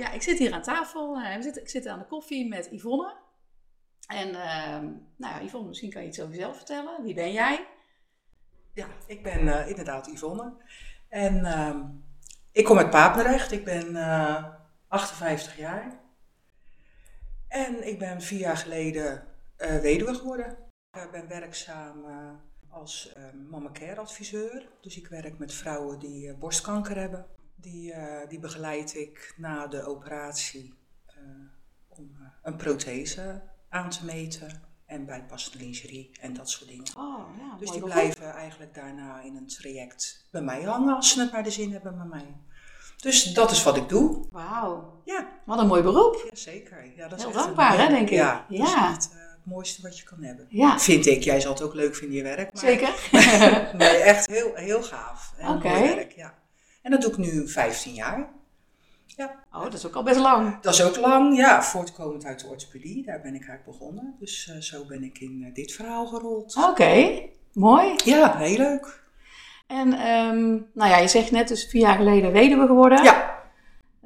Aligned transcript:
ja, 0.00 0.10
ik 0.10 0.22
zit 0.22 0.38
hier 0.38 0.52
aan 0.52 0.62
tafel. 0.62 1.16
eh, 1.16 1.36
we 1.36 1.42
zitten, 1.42 1.62
ik 1.62 1.68
zit 1.68 1.86
aan 1.86 1.98
de 1.98 2.04
koffie 2.06 2.48
met 2.48 2.68
Yvonne. 2.70 3.16
En 4.06 4.34
ehm, 4.34 4.92
nou 5.16 5.44
Yvonne, 5.44 5.68
misschien 5.68 5.90
kan 5.90 6.02
je 6.02 6.08
iets 6.08 6.20
over 6.20 6.34
jezelf 6.34 6.56
vertellen. 6.56 7.02
Wie 7.02 7.14
ben 7.14 7.32
jij? 7.32 7.66
Ja, 8.74 8.86
ik 9.06 9.22
ben 9.22 9.48
eh, 9.48 9.68
inderdaad 9.68 10.06
Yvonne. 10.06 10.52
En 11.08 11.44
ehm, 11.44 11.84
ik 12.52 12.64
kom 12.64 12.78
uit 12.78 12.90
Papendrecht. 12.90 13.52
Ik 13.52 13.64
ben 13.64 13.96
eh, 13.96 14.44
58 14.88 15.56
jaar. 15.56 16.00
En 17.48 17.86
ik 17.88 17.98
ben 17.98 18.20
vier 18.22 18.38
jaar 18.38 18.56
geleden 18.56 19.26
eh, 19.56 19.78
weduwe 19.78 20.14
geworden. 20.14 20.56
Ik 20.92 21.10
ben 21.10 21.28
werkzaam 21.28 22.04
eh, 22.04 22.30
als 22.70 23.14
uh, 23.52 23.98
adviseur. 23.98 24.68
Dus 24.80 24.96
ik 24.96 25.06
werk 25.08 25.38
met 25.38 25.52
vrouwen 25.52 25.98
die 25.98 26.28
eh, 26.28 26.38
borstkanker 26.38 26.96
hebben. 26.96 27.26
Die, 27.60 27.92
eh, 27.92 28.28
die 28.28 28.38
begeleid 28.38 28.96
ik 28.96 29.34
na 29.36 29.66
de 29.66 29.84
operatie 29.86 30.74
eh, 31.06 31.14
om 31.88 32.16
eh, 32.20 32.26
een 32.42 32.56
prothese 32.56 33.42
aan 33.68 33.90
te 33.90 34.04
meten. 34.04 34.68
En 34.86 35.06
bijpassende 35.06 35.58
lingerie 35.64 36.10
en 36.20 36.32
dat 36.34 36.50
soort 36.50 36.70
dingen. 36.70 36.96
Oh, 36.96 37.18
ja, 37.38 37.56
Dus 37.58 37.70
die 37.70 37.82
blijven 37.82 38.32
eigenlijk 38.32 38.74
daarna 38.74 39.20
in 39.20 39.36
een 39.36 39.46
traject 39.46 40.28
bij 40.30 40.40
mij 40.42 40.62
hangen 40.62 40.94
als 40.96 41.12
ze 41.12 41.20
het 41.20 41.32
naar 41.32 41.42
de 41.42 41.50
zin 41.50 41.72
hebben 41.72 41.96
bij 41.96 42.06
mij. 42.06 42.36
Dus 42.96 43.24
dat 43.24 43.50
is 43.50 43.62
wat 43.62 43.76
ik 43.76 43.88
doe. 43.88 44.26
Wauw, 44.30 45.00
Ja, 45.04 45.28
wat 45.46 45.58
een 45.58 45.66
mooi 45.66 45.82
beroep. 45.82 46.22
ja 46.30 46.36
zeker. 46.36 46.92
Ja, 46.96 47.08
dat 47.08 47.18
is 47.18 47.24
Heel 47.24 47.34
dankbaar, 47.34 47.78
hè, 47.78 47.88
denk 47.88 48.08
ik. 48.08 48.14
Ja, 48.14 48.46
dat 48.48 48.58
is 48.58 48.72
Ja. 48.72 48.90
echt, 48.90 49.10
eh, 49.12 49.18
het 49.18 49.44
mooiste 49.44 49.82
wat 49.82 49.98
je 49.98 50.04
kan 50.04 50.22
hebben. 50.22 50.46
Ja, 50.48 50.78
Vind 50.78 51.06
ik. 51.06 51.22
Jij 51.22 51.40
zal 51.40 51.52
het 51.52 51.62
ook 51.62 51.74
leuk 51.74 51.94
vinden, 51.96 52.16
je 52.16 52.22
werk. 52.22 52.52
Maar 52.52 52.62
zeker. 52.62 53.08
nee, 53.78 53.96
echt 53.96 54.26
heel, 54.26 54.54
heel 54.54 54.82
gaaf. 54.82 55.32
Oké. 55.40 55.68
mooi 55.68 55.94
werk, 55.94 56.12
ja. 56.12 56.34
En 56.82 56.90
dat 56.90 57.00
doe 57.00 57.10
ik 57.10 57.16
nu 57.16 57.48
15 57.48 57.94
jaar. 57.94 58.28
Oh, 59.52 59.62
dat 59.62 59.72
is 59.74 59.86
ook 59.86 59.94
al 59.94 60.02
best 60.02 60.18
lang. 60.20 60.60
Dat 60.60 60.74
is 60.74 60.82
ook 60.82 60.96
lang, 60.96 61.36
ja, 61.36 61.62
voortkomend 61.62 62.24
uit 62.24 62.40
de 62.40 62.46
orthopedie. 62.46 63.04
Daar 63.04 63.20
ben 63.20 63.34
ik 63.34 63.48
eigenlijk 63.48 63.64
begonnen. 63.78 64.14
Dus 64.18 64.48
eh, 64.54 64.60
zo 64.60 64.84
ben 64.84 65.02
ik 65.02 65.18
in 65.20 65.42
eh, 65.48 65.54
dit 65.54 65.72
verhaal 65.72 66.06
gerold. 66.06 66.56
Oké, 66.70 67.22
mooi. 67.52 67.92
Ja, 68.04 68.36
heel 68.36 68.56
leuk. 68.56 69.00
En 69.66 69.92
ehm, 69.92 70.48
nou 70.72 70.90
ja, 70.90 70.96
je 70.98 71.08
zegt 71.08 71.30
net 71.30 71.48
dus 71.48 71.64
vier 71.68 71.80
jaar 71.80 71.96
geleden 71.96 72.32
weduwe 72.32 72.66
geworden. 72.66 73.02
Ja, 73.02 73.38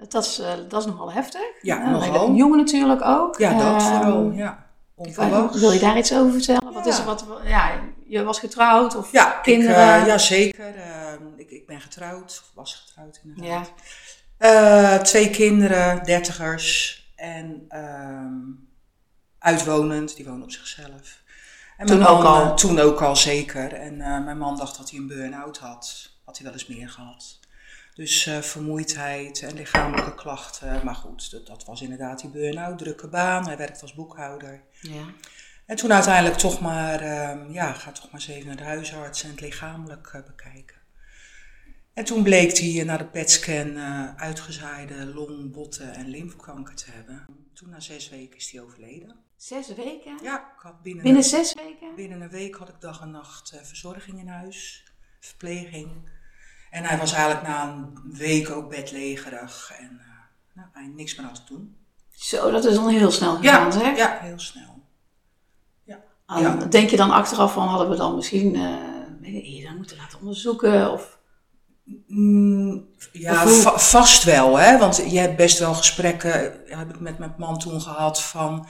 Dat 0.09 0.25
is, 0.25 0.39
eh, 0.39 0.53
dat 0.69 0.81
is 0.81 0.87
nogal 0.87 1.13
heftig. 1.13 1.43
Ja, 1.63 1.81
Eh, 1.83 1.91
nogal. 1.91 2.33
Jong 2.35 2.57
natuurlijk 2.57 3.03
ook. 3.05 3.39
ja 3.39 3.59
dat 3.59 3.83
Ehm, 3.83 3.95
vooral. 3.97 4.31
Ja. 4.31 4.67
Onverwachts. 4.95 5.61
Wil 5.61 5.73
je 5.73 5.81
daar 5.81 5.99
iets 5.99 6.15
over 6.15 6.33
vertellen? 6.33 6.73
Wat 6.73 6.85
Ja. 6.85 6.91
is 6.91 6.99
er 6.99 7.05
wat, 7.05 7.25
ja, 7.45 7.71
je 8.07 8.23
was 8.23 8.39
getrouwd 8.39 8.97
of 8.97 9.13
Ja, 9.13 9.31
kinderen? 9.43 9.95
Ik, 9.97 10.01
eh, 10.03 10.07
ja 10.07 10.19
zeker. 10.19 10.75
Ehm, 10.77 11.23
ik, 11.37 11.51
ik 11.51 11.67
ben 11.67 11.81
getrouwd, 11.81 12.23
of 12.45 12.51
was 12.55 12.75
getrouwd 12.87 13.21
inderdaad. 13.25 13.73
Ja. 14.39 14.95
Eh, 14.95 15.03
twee 15.03 15.31
kinderen, 15.31 16.05
dertigers 16.05 17.03
en 17.17 17.65
ehm, 17.69 18.35
uitwonend, 19.39 20.17
die 20.17 20.25
wonen 20.25 20.43
op 20.43 20.51
zichzelf. 20.51 21.23
En 21.77 21.87
Toen 21.87 21.99
mijn 21.99 22.09
ook 22.11 22.23
man, 22.23 22.33
al? 22.33 22.45
eh, 22.45 22.55
toen 22.55 22.79
ook 22.79 23.01
al 23.03 23.17
zeker. 23.17 23.73
En 23.73 24.01
eh, 24.01 24.25
mijn 24.25 24.39
man 24.39 24.57
dacht 24.57 24.77
dat 24.79 24.91
hij 24.91 24.99
een 24.99 25.07
burn-out 25.07 25.59
had. 25.59 26.11
Had 26.25 26.37
hij 26.37 26.45
wel 26.47 26.53
eens 26.55 26.67
meer 26.67 26.89
gehad. 26.91 27.39
Dus 27.95 28.27
eh, 28.27 28.39
vermoeidheid 28.39 29.43
en 29.43 29.55
lichamelijke 29.55 30.15
klachten. 30.15 30.81
Maar 30.85 30.95
goed, 30.95 31.31
dat, 31.31 31.47
dat 31.47 31.65
was 31.65 31.83
inderdaad 31.83 32.21
die 32.21 32.31
burn-out. 32.31 32.79
Drukke 32.79 33.09
baan, 33.09 33.47
hij 33.47 33.57
werkt 33.57 33.83
als 33.83 33.95
boekhouder. 33.95 34.63
ja. 34.81 35.03
En 35.67 35.77
toen 35.77 35.93
uiteindelijk 35.93 36.37
toch 36.37 36.61
maar, 36.61 37.01
ehm, 37.01 37.53
ja, 37.53 37.73
ga 37.73 37.93
toch 37.93 38.05
maar 38.05 38.21
eens 38.21 38.29
even 38.29 38.47
naar 38.47 38.57
de 38.57 38.63
huisarts 38.63 39.23
en 39.23 39.31
het 39.31 39.41
lichamelijk 39.41 40.07
eh, 40.13 40.23
bekijken. 40.27 40.77
En 41.95 42.05
toen 42.05 42.23
bleek 42.23 42.59
hij 42.59 42.81
eh, 42.81 42.85
na 42.87 42.97
de 42.97 43.05
PET-scan 43.07 43.77
eh, 43.77 44.15
uitgezaaide 44.17 45.07
long, 45.07 45.53
botten 45.53 45.95
en 45.95 46.09
lymfekanker 46.09 46.75
te 46.75 46.91
hebben. 46.91 47.27
Toen 47.55 47.69
na 47.69 47.81
zes 47.81 48.09
weken 48.09 48.37
is 48.37 48.51
hij 48.51 48.61
overleden. 48.61 49.17
Zes 49.37 49.75
weken? 49.75 50.19
Ja, 50.23 50.39
ik 50.39 50.63
had 50.63 50.83
binnen, 50.83 51.03
Binnen 51.03 51.23
een, 51.23 51.29
zes 51.29 51.55
weken? 51.55 51.95
binnen 51.97 52.21
een 52.21 52.29
week 52.29 52.55
had 52.55 52.69
ik 52.69 52.81
dag 52.81 53.01
en 53.01 53.11
nacht 53.11 53.61
verzorging 53.63 54.19
in 54.19 54.29
huis, 54.29 54.85
verpleging. 55.21 55.91
En 56.71 56.85
hij 56.85 56.99
was 56.99 57.13
eigenlijk 57.13 57.47
na 57.47 57.63
een 57.69 58.13
week 58.13 58.51
ook 58.51 58.71
bedlegerig 58.71 59.73
en 59.79 60.01
nou, 60.55 60.69
hij 60.73 60.87
niks 60.87 61.15
meer 61.17 61.27
aan 61.27 61.35
te 61.35 61.45
doen. 61.49 61.77
Zo, 62.11 62.51
dat 62.51 62.65
is 62.65 62.75
dan 62.75 62.89
heel 62.89 63.11
snel 63.11 63.37
gegaan, 63.37 63.65
Ja, 63.65 63.71
zeg. 63.71 63.97
ja, 63.97 64.19
heel 64.21 64.39
snel. 64.39 64.74
Ja. 66.27 66.55
Denk 66.55 66.91
je 66.91 66.97
dan 66.97 67.11
achteraf 67.11 67.53
van, 67.53 67.69
hadden 67.69 67.91
we 67.91 67.97
dan 67.97 68.15
misschien 68.15 68.55
eh, 68.55 69.35
ik, 69.35 69.45
eerder 69.45 69.77
moeten 69.77 69.97
laten 69.97 70.19
onderzoeken? 70.19 70.93
Of... 70.93 71.19
Mm, 72.07 72.85
ja, 73.13 73.33
Of 73.33 73.43
hoe- 73.43 73.61
va- 73.63 73.79
vast 73.79 74.25
wel, 74.25 74.59
hè? 74.59 74.79
Want 74.79 74.97
je 75.11 75.19
hebt 75.19 75.37
best 75.37 75.59
wel 75.59 75.75
gesprekken, 75.75 76.61
ja, 76.67 76.79
heb 76.79 76.91
ik 76.95 77.01
met 77.01 77.19
mijn 77.19 77.35
man 77.39 77.59
toen 77.59 77.81
gehad 77.81 78.23
van, 78.23 78.67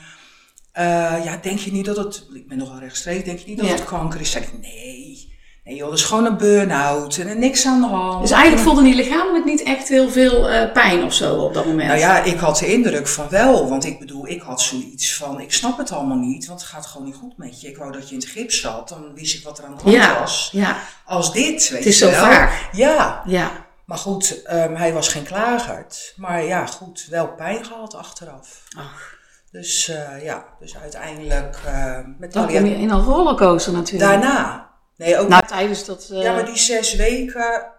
eh, 0.73 1.25
ja, 1.25 1.37
denk 1.43 1.59
je 1.59 1.73
niet 1.73 1.85
dat 1.85 1.97
het, 1.97 2.27
ik 2.33 2.49
ben 2.49 2.59
nogal 2.59 2.79
rechtstreeks, 2.79 3.25
denk 3.25 3.39
je 3.39 3.47
niet 3.49 3.57
dat 3.59 3.67
Ja. 3.67 3.73
het 3.75 3.85
kanker 3.85 4.21
is? 4.21 4.31
Zeg 4.31 4.43
ik, 4.53 4.61
nee, 4.61 5.34
nee 5.65 5.77
joh, 5.77 5.89
dat 5.89 5.99
is 5.99 6.05
gewoon 6.05 6.25
een 6.25 6.37
burn-out 6.37 7.17
en 7.17 7.29
er 7.29 7.37
niks 7.37 7.67
aan 7.67 7.81
de 7.81 7.87
hand. 7.87 8.21
Dus 8.21 8.31
eigenlijk 8.31 8.63
voelde 8.63 8.83
hij 8.83 8.95
lichamelijk 8.95 9.45
niet 9.45 9.63
echt 9.63 9.89
heel 9.89 10.09
veel 10.11 10.49
eh, 10.51 10.73
pijn 10.73 11.03
of 11.05 11.13
zo 11.15 11.35
op 11.35 11.55
dat 11.55 11.67
moment? 11.67 11.89
Nou 11.89 11.99
ja, 11.99 12.23
ik 12.23 12.39
had 12.39 12.59
de 12.59 12.73
indruk 12.73 13.09
van 13.09 13.29
wel, 13.29 13.69
want 13.69 13.85
ik 13.85 13.99
bedoel, 13.99 14.29
ik 14.29 14.43
had 14.43 14.61
zoiets 14.61 15.15
van, 15.17 15.41
ik 15.41 15.53
snap 15.53 15.79
het 15.79 15.93
allemaal 15.93 16.17
niet, 16.17 16.47
want 16.47 16.61
het 16.61 16.69
gaat 16.69 16.87
gewoon 16.87 17.07
niet 17.07 17.17
goed 17.17 17.37
met 17.37 17.61
je. 17.61 17.69
Ik 17.69 17.77
wou 17.77 17.93
dat 17.93 18.09
je 18.09 18.15
in 18.15 18.21
het 18.21 18.31
gips 18.31 18.61
zat, 18.61 18.89
dan 18.89 19.15
wist 19.15 19.35
ik 19.35 19.45
wat 19.45 19.59
er 19.59 19.65
aan 19.65 19.77
de 19.77 19.83
hand 19.83 19.95
ja, 19.95 20.21
was. 20.21 20.49
ja, 20.53 20.77
Als 21.05 21.33
dit, 21.33 21.69
weet 21.69 21.79
het 21.79 21.87
is 21.87 21.99
je 21.99 22.05
zo 22.05 22.11
wel. 22.11 22.25
vaak. 22.25 22.69
Ja, 22.73 23.23
Ja, 23.27 23.51
Maar 23.85 23.99
goed, 23.99 24.43
ehm, 24.43 24.75
hij 24.75 24.93
was 24.93 25.09
geen 25.09 25.25
klagerd. 25.25 26.15
Maar 26.17 26.45
ja, 26.45 26.67
goed, 26.67 27.07
wel 27.11 27.29
pijn 27.29 27.65
gehad 27.65 27.95
achteraf. 27.95 28.63
Ach, 28.79 29.17
Dus 29.51 29.89
eh, 29.89 30.25
ja, 30.25 30.45
dus 30.61 30.77
uiteindelijk 30.77 31.61
eh, 31.67 31.99
met 32.19 32.33
dan 32.33 32.47
kom 32.47 32.67
je 32.67 32.77
in 32.79 32.91
een 32.91 33.03
rollercoaster 33.03 33.73
natuurlijk. 33.73 34.11
Daarna. 34.11 34.73
Nee, 34.97 35.19
ook 35.19 35.29
Nou, 35.29 35.47
tijdens 35.47 35.85
dat... 35.85 36.09
eh, 36.13 36.23
ja, 36.23 36.33
maar 36.33 36.45
die 36.47 36.59
zes 36.59 36.95
weken 36.95 37.73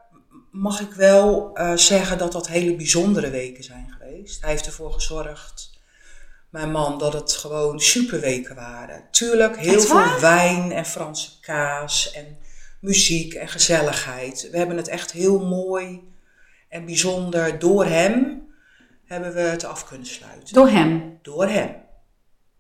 mag 0.52 0.80
ik 0.82 0.94
wel 0.94 1.52
eh, 1.54 1.76
zeggen 1.76 2.18
dat 2.18 2.32
dat 2.32 2.48
hele 2.48 2.76
bijzondere 2.76 3.30
weken 3.30 3.64
zijn 3.64 3.96
geweest. 4.00 4.42
Hij 4.42 4.50
heeft 4.50 4.66
ervoor 4.66 4.94
gezorgd, 4.94 5.80
mijn 6.50 6.72
man, 6.72 6.98
dat 6.98 7.14
het 7.14 7.32
gewoon 7.34 7.80
superweken 7.80 8.56
waren. 8.56 9.04
Tuurlijk, 9.12 9.58
heel 9.58 9.82
veel 9.82 10.20
wijn 10.20 10.72
en 10.72 10.86
Franse 10.86 11.40
kaas 11.40 12.12
en 12.12 12.38
muziek 12.82 13.34
en 13.34 13.48
gezelligheid. 13.48 14.50
We 14.52 14.58
hebben 14.58 14.78
het 14.78 14.88
echt 14.88 15.12
heel 15.12 15.46
mooi 15.46 16.14
en 16.70 16.86
bijzonder 16.86 17.60
door 17.60 17.86
hem 17.86 18.44
hebben 19.06 19.34
we 19.34 19.40
het 19.40 19.64
af 19.64 19.88
kunnen 19.88 20.08
sluiten. 20.08 20.54
Door 20.54 20.68
hem. 20.70 21.20
Door 21.22 21.48
hem. 21.48 21.76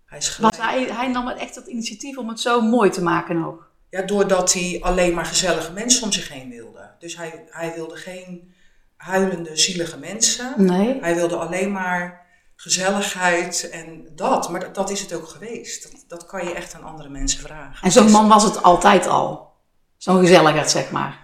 Hij 0.05 0.17
is 0.17 0.29
gelijk. 0.29 0.55
Want 0.55 0.69
hij, 0.69 0.83
hij 0.83 1.07
nam 1.07 1.27
echt 1.27 1.55
het 1.55 1.67
initiatief 1.67 2.17
om 2.17 2.29
het 2.29 2.39
zo 2.39 2.61
mooi 2.61 2.89
te 2.89 3.01
maken 3.01 3.45
ook. 3.45 3.71
Ja, 3.95 4.01
doordat 4.01 4.53
hij 4.53 4.77
alleen 4.81 5.13
maar 5.13 5.25
gezellige 5.25 5.71
mensen 5.71 6.03
om 6.03 6.11
zich 6.11 6.29
heen 6.29 6.49
wilde. 6.49 6.91
Dus 6.99 7.17
hij, 7.17 7.45
hij 7.49 7.73
wilde 7.75 7.95
geen 7.95 8.53
huilende, 8.95 9.57
zielige 9.57 9.97
mensen. 9.97 10.53
Nee. 10.57 10.97
Hij 11.01 11.15
wilde 11.15 11.35
alleen 11.35 11.71
maar 11.71 12.25
gezelligheid 12.55 13.69
en 13.69 14.07
dat. 14.15 14.49
Maar 14.49 14.59
dat, 14.59 14.75
dat 14.75 14.89
is 14.89 15.01
het 15.01 15.13
ook 15.13 15.27
geweest. 15.27 15.91
Dat, 15.91 16.03
dat 16.07 16.25
kan 16.25 16.45
je 16.45 16.53
echt 16.53 16.73
aan 16.73 16.83
andere 16.83 17.09
mensen 17.09 17.39
vragen. 17.39 17.83
En 17.83 17.91
zo'n 17.91 18.11
man 18.11 18.27
was 18.27 18.43
het 18.43 18.63
altijd 18.63 19.07
al. 19.07 19.53
Zo'n 19.97 20.19
gezelligheid, 20.19 20.71
zeg 20.71 20.91
maar. 20.91 21.19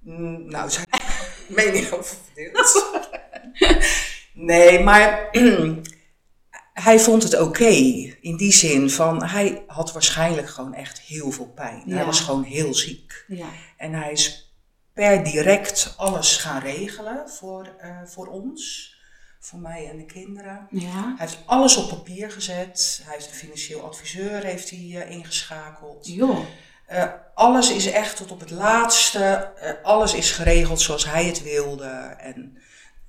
mm, 0.00 0.48
nou, 0.48 0.70
zijn 0.70 0.86
mening 1.48 1.92
over 1.92 2.16
verdeeld. 2.24 2.86
nee, 4.32 4.82
maar 4.82 5.28
hij 6.80 7.00
vond 7.00 7.22
het 7.22 7.40
oké. 7.40 7.68
in 8.20 8.36
die 8.36 8.52
zin 8.52 8.90
van, 8.90 9.24
hij 9.24 9.64
had 9.66 9.92
waarschijnlijk 9.92 10.48
gewoon 10.48 10.74
echt 10.74 11.00
heel 11.00 11.30
veel 11.30 11.52
pijn. 11.54 11.82
Ja. 11.86 11.94
Hij 11.94 12.04
was 12.04 12.20
gewoon 12.20 12.42
heel 12.42 12.74
ziek. 12.74 13.24
Ja. 13.28 13.46
En 13.76 13.92
hij 13.92 14.12
is 14.12 14.54
per 14.92 15.24
direct 15.24 15.94
alles 15.96 16.36
gaan 16.36 16.60
regelen 16.60 17.28
voor, 17.28 17.74
eh, 17.78 17.96
voor 18.04 18.26
ons, 18.26 18.94
voor 19.40 19.58
mij 19.58 19.88
en 19.90 19.96
de 19.96 20.04
kinderen. 20.04 20.66
Ja. 20.70 21.14
Hij 21.16 21.26
heeft 21.26 21.38
alles 21.46 21.76
op 21.76 21.88
papier 21.88 22.30
gezet. 22.30 23.00
Hij 23.04 23.14
heeft 23.14 23.28
een 23.28 23.34
financieel 23.36 23.80
adviseur 23.80 24.44
heeft 24.44 24.70
hij, 24.70 24.78
eh, 24.78 25.10
ingeschakeld. 25.10 26.06
Joh. 26.06 26.38
Eh, 26.86 27.04
alles 27.34 27.70
is 27.70 27.86
echt 27.86 28.16
tot 28.16 28.30
op 28.30 28.40
het 28.40 28.50
laatste. 28.50 29.52
alles 29.82 30.14
is 30.14 30.30
geregeld 30.30 30.80
zoals 30.80 31.04
hij 31.04 31.24
het 31.24 31.42
wilde. 31.42 32.16
En 32.18 32.58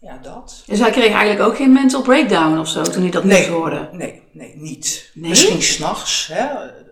ja, 0.02 0.18
dat. 0.22 0.64
Dus 0.66 0.80
hij 0.80 0.92
kreeg 0.92 1.12
eigenlijk 1.14 1.42
ook 1.50 1.56
geen 1.56 1.72
mental 1.72 2.02
breakdown 2.02 2.58
of 2.58 2.68
zo 2.68 2.82
toen 2.82 3.02
hij 3.02 3.12
dat 3.12 3.24
Nee. 3.24 3.38
moest 3.40 3.50
horen. 3.50 3.90
Nee, 3.92 4.22
nee, 4.32 4.54
niet. 4.58 5.12
Nee? 5.14 5.30
Misschien 5.30 5.62
s'nachts, 5.62 6.28
hè? 6.34 6.46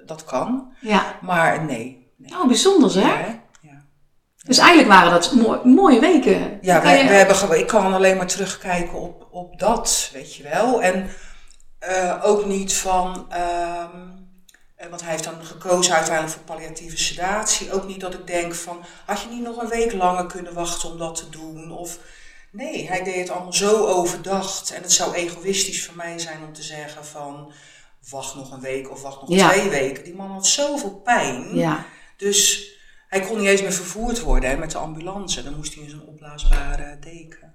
dat 0.05 0.23
kan. 0.23 0.73
Ja. 0.81 1.17
Maar 1.21 1.63
nee. 1.65 2.11
nee. 2.17 2.31
Oh, 2.39 2.47
bijzonder. 2.47 2.97
Ja, 2.99 3.07
hè? 3.17 3.25
ja. 3.61 3.83
Dus 4.43 4.57
eigenlijk 4.57 4.89
waren 4.89 5.11
dat 5.11 5.31
mooi- 5.33 5.59
mooie 5.63 5.99
weken. 5.99 6.57
Ja, 6.61 6.79
Kan 6.79 6.91
we, 6.91 6.97
je- 6.97 7.03
we 7.07 7.13
hebben, 7.13 7.59
ik 7.59 7.67
kan 7.67 7.93
alleen 7.93 8.17
maar 8.17 8.27
terugkijken 8.27 8.99
op, 8.99 9.27
op 9.31 9.59
dat, 9.59 10.09
weet 10.13 10.35
je 10.35 10.43
wel. 10.43 10.81
En 10.81 11.09
eh, 11.79 12.15
ook 12.23 12.45
niet 12.45 12.73
van, 12.73 13.25
ehm, 13.29 13.97
eh, 14.75 14.87
want 14.89 15.01
hij 15.01 15.11
heeft 15.11 15.23
dan 15.23 15.33
gekozen 15.43 15.93
uiteindelijk 15.95 16.35
voor 16.35 16.55
palliatieve 16.55 16.97
sedatie. 16.97 17.71
Ook 17.73 17.87
niet 17.87 17.99
dat 18.01 18.13
ik 18.13 18.27
denk 18.27 18.55
van, 18.55 18.83
had 19.05 19.21
je 19.21 19.29
niet 19.29 19.43
nog 19.43 19.61
een 19.61 19.69
week 19.69 19.93
langer 19.93 20.25
kunnen 20.25 20.53
wachten 20.53 20.91
om 20.91 20.97
dat 20.97 21.15
te 21.15 21.29
doen? 21.29 21.71
Of, 21.71 21.97
Nee, 22.51 22.87
hij 22.87 23.03
deed 23.03 23.15
het 23.15 23.29
allemaal 23.29 23.53
zo 23.53 23.85
overdacht. 23.85 24.71
En 24.71 24.81
het 24.81 24.91
zou 24.91 25.13
egoïstisch 25.13 25.85
van 25.85 25.95
mij 25.95 26.19
zijn 26.19 26.43
om 26.47 26.53
te 26.53 26.63
zeggen 26.63 27.05
van... 27.05 27.51
wacht 28.09 28.35
nog 28.35 28.51
een 28.51 28.59
week 28.59 28.91
of 28.91 29.01
wacht 29.01 29.21
nog 29.21 29.29
Ja. 29.29 29.49
twee 29.49 29.69
weken. 29.69 30.03
Die 30.03 30.15
man 30.15 30.31
had 30.31 30.47
zoveel 30.47 31.01
pijn. 31.03 31.55
Ja. 31.55 31.85
Dus 32.17 32.67
hij 33.07 33.19
kon 33.21 33.37
niet 33.39 33.47
eens 33.47 33.61
meer 33.61 33.73
vervoerd 33.73 34.19
worden 34.19 34.49
hè, 34.49 34.57
met 34.57 34.71
de 34.71 34.77
ambulance. 34.77 35.43
Dan 35.43 35.55
moest 35.55 35.73
hij 35.75 35.83
in 35.83 35.89
zo'n 35.89 36.07
opblaasbare 36.07 36.97
deken. 36.99 37.53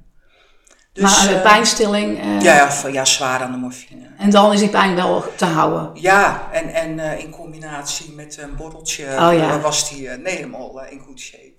Dus, 0.92 1.24
maar 1.26 1.34
eh, 1.36 1.42
pijnstilling. 1.42 2.18
eh, 2.20 2.40
Ja, 2.40 2.54
ja, 2.82 2.88
ja, 2.88 3.04
zwaar 3.04 3.40
aan 3.42 3.52
de 3.52 3.58
morfine. 3.58 4.10
En 4.18 4.30
dan 4.30 4.52
is 4.52 4.60
die 4.60 4.68
pijn 4.68 4.94
wel 4.94 5.24
te 5.36 5.44
houden. 5.44 5.90
Ja, 6.02 6.48
en, 6.52 6.68
en 6.74 6.98
eh, 6.98 7.18
in 7.18 7.30
combinatie 7.30 8.12
met 8.12 8.36
een 8.38 8.56
borreltje 8.56 9.04
Oh, 9.04 9.32
ja. 9.32 9.60
was 9.60 9.90
hij 9.90 10.16
nee, 10.16 10.34
helemaal 10.36 10.84
in 10.84 11.00
good 11.00 11.20
shape. 11.20 11.52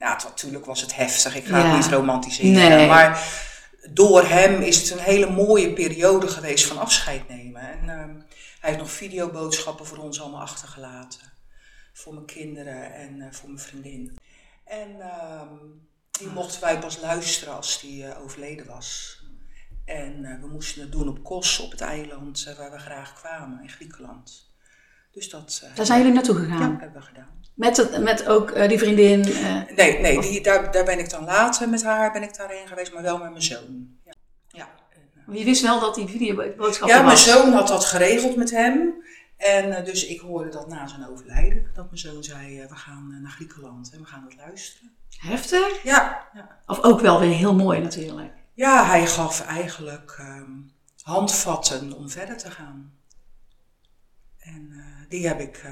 Nou, 0.00 0.14
het, 0.14 0.24
natuurlijk 0.24 0.64
was 0.64 0.80
het 0.80 0.94
heftig. 0.94 1.34
Ik 1.36 1.44
ga 1.44 1.58
Ja. 1.58 1.64
het 1.66 1.76
niet 1.76 1.92
romantiseren. 1.92 2.52
Nee. 2.52 2.86
Maar 2.88 3.22
door 3.90 4.24
hem 4.24 4.60
is 4.62 4.76
het 4.80 4.90
een 4.90 5.04
hele 5.04 5.30
mooie 5.30 5.72
periode 5.72 6.28
geweest 6.28 6.66
van 6.66 6.78
afscheid 6.78 7.28
nemen. 7.28 7.62
En 7.62 7.88
ehm, 7.88 8.14
hij 8.60 8.70
heeft 8.70 8.78
nog 8.78 8.90
videoboodschappen 8.90 9.86
voor 9.86 9.98
ons 9.98 10.20
allemaal 10.20 10.40
achtergelaten. 10.40 11.20
Voor 11.92 12.14
mijn 12.14 12.26
kinderen 12.26 12.94
en 12.94 13.20
eh, 13.20 13.26
voor 13.32 13.48
mijn 13.48 13.60
vriendin. 13.60 14.18
En 14.64 15.00
ehm, 15.00 15.54
die 16.10 16.28
mochten 16.28 16.60
wij 16.60 16.78
pas 16.78 17.00
luisteren 17.00 17.54
als 17.54 17.80
die 17.80 18.06
eh, 18.06 18.22
overleden 18.22 18.66
was. 18.66 19.18
En 19.84 20.24
eh, 20.24 20.40
we 20.40 20.46
moesten 20.46 20.82
het 20.82 20.92
doen 20.92 21.08
op 21.08 21.24
Kos, 21.24 21.58
op 21.58 21.70
het 21.70 21.80
eiland 21.80 22.54
waar 22.58 22.70
we 22.70 22.78
graag 22.78 23.14
kwamen, 23.20 23.62
in 23.62 23.68
Griekenland. 23.68 24.50
Dus 25.12 25.30
dat 25.30 25.68
Daar 25.74 25.86
zijn 25.86 25.98
jullie 25.98 26.14
naartoe 26.14 26.40
ja, 26.40 26.44
gegaan. 26.52 26.76
hebben 26.80 27.00
we 27.00 27.06
gedaan. 27.06 27.39
Met, 27.60 27.76
het, 27.76 28.02
met 28.02 28.26
ook 28.26 28.50
eh, 28.50 28.68
die 28.68 28.78
vriendin. 28.78 29.22
eh, 29.24 29.62
Nee, 29.76 29.98
nee 29.98 30.20
die, 30.20 30.40
daar, 30.40 30.72
daar 30.72 30.84
ben 30.84 30.98
ik 30.98 31.10
dan 31.10 31.24
later 31.24 31.68
met 31.68 31.84
haar 31.84 32.12
ben 32.12 32.22
ik 32.22 32.36
daarheen 32.36 32.68
geweest, 32.68 32.92
maar 32.92 33.02
wel 33.02 33.18
met 33.18 33.30
mijn 33.30 33.42
zoon. 33.42 33.88
Ja, 34.04 34.12
ja. 34.48 34.68
Je 35.32 35.44
wist 35.44 35.62
wel 35.62 35.80
dat 35.80 35.94
die 35.94 36.06
videoboodschap 36.08 36.88
ja 36.88 37.02
mijn 37.02 37.16
zoon 37.16 37.52
had 37.52 37.68
dat 37.68 37.84
geregeld 37.84 38.36
met 38.36 38.50
hem. 38.50 39.04
En 39.36 39.76
eh, 39.76 39.84
dus 39.84 40.06
ik 40.06 40.20
hoorde 40.20 40.50
dat 40.50 40.68
na 40.68 40.86
zijn 40.86 41.08
overlijden, 41.08 41.70
dat 41.74 41.84
mijn 41.84 41.98
zoon 41.98 42.22
zei, 42.22 42.66
we 42.68 42.76
gaan 42.76 43.18
naar 43.22 43.30
Griekenland 43.30 43.90
en 43.92 44.00
we 44.00 44.06
gaan 44.06 44.24
het 44.28 44.36
luisteren. 44.36 44.92
Heftig. 45.18 45.82
Ja, 45.82 46.28
ja. 46.34 46.58
Of 46.66 46.82
ook 46.82 47.00
wel 47.00 47.20
weer 47.20 47.34
heel 47.36 47.54
mooi 47.54 47.80
natuurlijk. 47.80 48.32
ja 48.54 48.86
hij 48.86 49.06
gaf 49.06 49.46
eigenlijk 49.46 50.16
ehm, 50.18 50.50
handvatten 51.02 51.92
om 51.92 52.10
verder 52.10 52.36
te 52.36 52.50
gaan. 52.50 52.92
En 54.38 54.84
die 55.08 55.26
heb 55.28 55.40
ik 55.40 55.64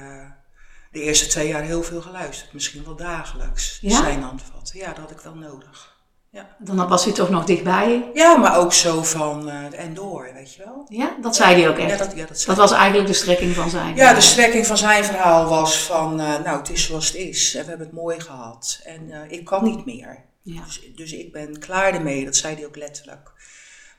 de 0.91 1.01
eerste 1.01 1.27
twee 1.27 1.47
jaar 1.47 1.63
heel 1.63 1.83
veel 1.83 2.01
geluisterd, 2.01 2.53
misschien 2.53 2.83
wel 2.83 2.95
dagelijks. 2.95 3.77
Ja? 3.81 3.97
Zijn 3.97 4.21
handvatten, 4.21 4.77
ja, 4.79 4.87
dat 4.87 4.97
had 4.97 5.11
ik 5.11 5.19
wel 5.19 5.35
nodig. 5.35 5.97
Ja. 6.31 6.55
Dan 6.59 6.87
was 6.87 7.03
hij 7.03 7.13
toch 7.13 7.29
nog 7.29 7.45
dichtbij. 7.45 8.09
Ja, 8.13 8.37
maar 8.37 8.57
ook 8.57 8.73
zo 8.73 9.03
van 9.03 9.49
eh, 9.49 9.79
en 9.79 9.93
door, 9.93 10.29
weet 10.33 10.53
je 10.53 10.63
wel. 10.63 10.85
Ja, 10.89 11.17
dat 11.21 11.35
zei 11.35 11.55
hij 11.61 11.69
ook 11.69 11.77
echt. 11.77 11.89
Ja, 11.89 11.97
dat, 11.97 12.07
dat, 12.07 12.17
ja, 12.17 12.25
dat, 12.25 12.39
zei 12.39 12.57
was 12.57 12.71
eigenlijk 12.71 13.07
de 13.07 13.13
strekking 13.13 13.55
van 13.55 13.69
zijn. 13.69 13.95
ja, 13.95 14.13
de 14.13 14.21
strekking 14.21 14.65
van 14.65 14.77
zijn 14.77 15.03
verhaal 15.03 15.49
was 15.49 15.77
van, 15.77 16.19
eh, 16.19 16.39
nou, 16.43 16.57
het 16.57 16.69
is 16.69 16.85
zoals 16.85 17.07
het 17.07 17.15
is. 17.15 17.55
En 17.55 17.63
we 17.63 17.69
hebben 17.69 17.87
het 17.87 17.95
mooi 17.95 18.19
gehad. 18.19 18.79
En 18.83 19.11
eh, 19.11 19.31
ik 19.37 19.45
kan 19.45 19.63
niet 19.63 19.85
meer. 19.85 20.25
Ja. 20.41 20.63
Dus, 20.63 20.91
dus 20.95 21.11
ik 21.11 21.31
ben 21.31 21.59
klaar 21.59 21.93
ermee, 21.93 22.25
dat 22.25 22.35
zei 22.35 22.55
hij 22.55 22.65
ook 22.65 22.77
letterlijk. 22.77 23.31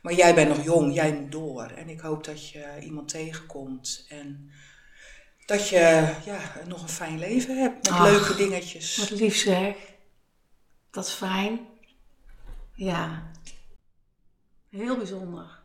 Maar 0.02 0.12
jij 0.12 0.34
bent 0.34 0.48
nog 0.48 0.64
jong, 0.64 0.94
jij 0.94 1.12
moet 1.12 1.32
door. 1.32 1.72
En 1.76 1.88
ik 1.88 2.00
hoop 2.00 2.24
dat 2.24 2.48
je 2.48 2.64
iemand 2.80 3.08
tegenkomt. 3.08 4.06
En 4.08 4.50
dat 5.50 5.68
je 5.68 6.14
ja, 6.24 6.52
nog 6.66 6.82
een 6.82 6.88
fijn 6.88 7.18
leven 7.18 7.58
hebt 7.58 7.88
met 7.88 7.98
Ach, 7.98 8.02
leuke 8.02 8.36
dingetjes. 8.36 8.96
Wat 8.96 9.10
lief 9.10 9.36
zeg. 9.36 9.74
Dat 10.90 11.06
is 11.06 11.12
fijn. 11.12 11.68
Ja. 12.74 13.30
Heel 14.68 14.96
bijzonder. 14.96 15.58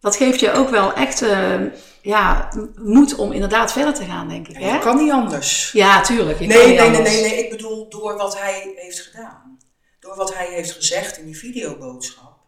Dat 0.00 0.16
geeft 0.16 0.40
je 0.40 0.52
ook 0.52 0.68
wel 0.68 0.92
echt 0.92 1.22
eh, 1.22 1.60
ja, 2.02 2.48
moed 2.76 3.14
om 3.14 3.32
inderdaad 3.32 3.72
verder 3.72 3.94
te 3.94 4.04
gaan, 4.04 4.28
denk 4.28 4.48
ik. 4.48 4.58
Ja, 4.58 4.66
Hè? 4.68 4.74
je 4.74 4.78
kan 4.80 4.96
niet 4.96 5.12
anders. 5.12 5.72
Ja, 5.72 6.00
tuurlijk. 6.02 6.38
Nee, 6.40 6.48
nee, 6.48 6.90
nee, 6.90 6.90
nee, 6.90 7.22
nee. 7.22 7.44
Ik 7.44 7.50
bedoel, 7.50 7.88
door 7.88 8.16
wat 8.16 8.38
hij 8.38 8.72
heeft 8.76 9.00
gedaan. 9.00 9.58
Door 10.00 10.16
wat 10.16 10.34
hij 10.34 10.46
heeft 10.46 10.72
gezegd 10.72 11.18
in 11.18 11.24
die 11.24 11.38
videoboodschap. 11.38 12.38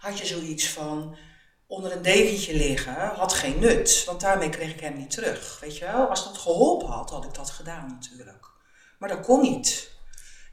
Had 0.00 0.18
je 0.18 0.26
zoiets 0.26 0.68
van 0.68 1.16
onder 1.72 1.92
een 1.92 2.02
dekentje 2.02 2.54
liggen, 2.56 2.94
had 2.94 3.32
geen 3.32 3.58
nut. 3.58 4.02
Want 4.06 4.20
daarmee 4.20 4.48
kreeg 4.48 4.70
ik 4.70 4.80
hem 4.80 4.96
niet 4.96 5.10
terug. 5.10 5.58
Weet 5.60 5.78
je 5.78 5.84
wel? 5.84 6.06
Als 6.08 6.24
dat 6.24 6.38
geholpen 6.38 6.88
had, 6.88 7.10
had 7.10 7.24
ik 7.24 7.34
dat 7.34 7.50
gedaan 7.50 7.86
natuurlijk. 8.00 8.46
Maar 8.98 9.08
dat 9.08 9.20
kon 9.20 9.40
niet. 9.40 9.90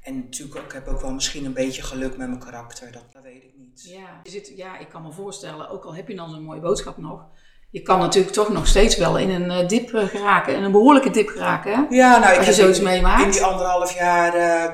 En 0.04 0.16
natuurlijk, 0.20 0.66
ik 0.66 0.72
heb 0.72 0.88
ook 0.88 1.02
wel 1.02 1.12
misschien 1.12 1.46
een 1.46 1.54
beetje 1.54 1.82
geluk 1.82 2.18
met 2.18 2.28
mijn 2.28 2.40
karakter. 2.40 2.92
Dat, 2.92 3.04
dat 3.14 3.24
weet 3.24 3.44
ik 3.44 3.54
niet. 3.58 3.84
Ja, 3.90 4.20
je 4.24 4.30
zit, 4.30 4.52
ja, 4.56 4.78
ik 4.78 4.90
kan 4.90 5.02
me 5.02 5.12
voorstellen, 5.12 5.70
ook 5.70 5.86
al 5.86 5.96
heb 5.96 6.08
je 6.08 6.16
dan 6.16 6.30
zo'n 6.30 6.44
mooie 6.44 6.60
boodschap 6.60 6.98
nog, 6.98 7.26
je 7.70 7.82
kan 7.82 8.00
natuurlijk 8.00 8.34
toch 8.34 8.50
nog 8.50 8.68
steeds 8.68 8.98
wel 8.98 9.18
in 9.18 9.30
een 9.30 9.52
eh, 9.52 9.68
dip 9.68 9.94
eh, 9.94 10.08
geraken, 10.08 10.56
in 10.56 10.64
een 10.64 10.72
behoorlijke 10.72 11.10
dip 11.10 11.28
geraken. 11.28 11.74
Hè? 11.76 11.96
Ja, 11.96 12.20
nou, 12.20 12.32
ik 12.32 12.38
Als 12.38 12.48
je 12.48 12.54
zoiets 12.54 12.78
in- 12.78 12.84
meemaakt. 12.84 13.24
In 13.24 13.32
die 13.32 13.44
anderhalf 13.44 13.94
jaar, 13.98 14.34
eh, 14.34 14.64
eh, 14.64 14.74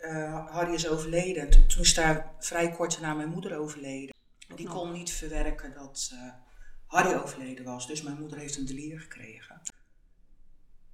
eh, 0.00 0.46
Harry 0.50 0.74
is 0.74 0.88
overleden. 0.88 1.50
Toen, 1.50 1.66
toen 1.66 1.80
is 1.82 1.94
daar 1.94 2.30
vrij 2.38 2.70
kort 2.70 3.00
na 3.00 3.14
mijn 3.14 3.28
moeder 3.28 3.58
overleden. 3.58 4.14
Die 4.56 4.68
kon 4.68 4.92
niet 4.92 5.12
verwerken 5.12 5.72
dat 5.74 6.10
eh, 6.12 6.18
Harry 6.86 7.14
overleden 7.14 7.64
was. 7.64 7.86
Dus 7.86 8.02
mijn 8.02 8.18
moeder 8.20 8.38
heeft 8.38 8.56
een 8.56 8.66
delier 8.66 9.00
gekregen. 9.00 9.60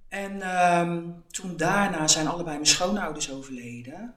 En 0.07 0.41
ehm, 0.41 1.09
toen 1.27 1.57
daarna 1.57 2.07
zijn 2.07 2.27
allebei 2.27 2.55
mijn 2.55 2.67
schoonouders 2.67 3.31
overleden. 3.31 4.15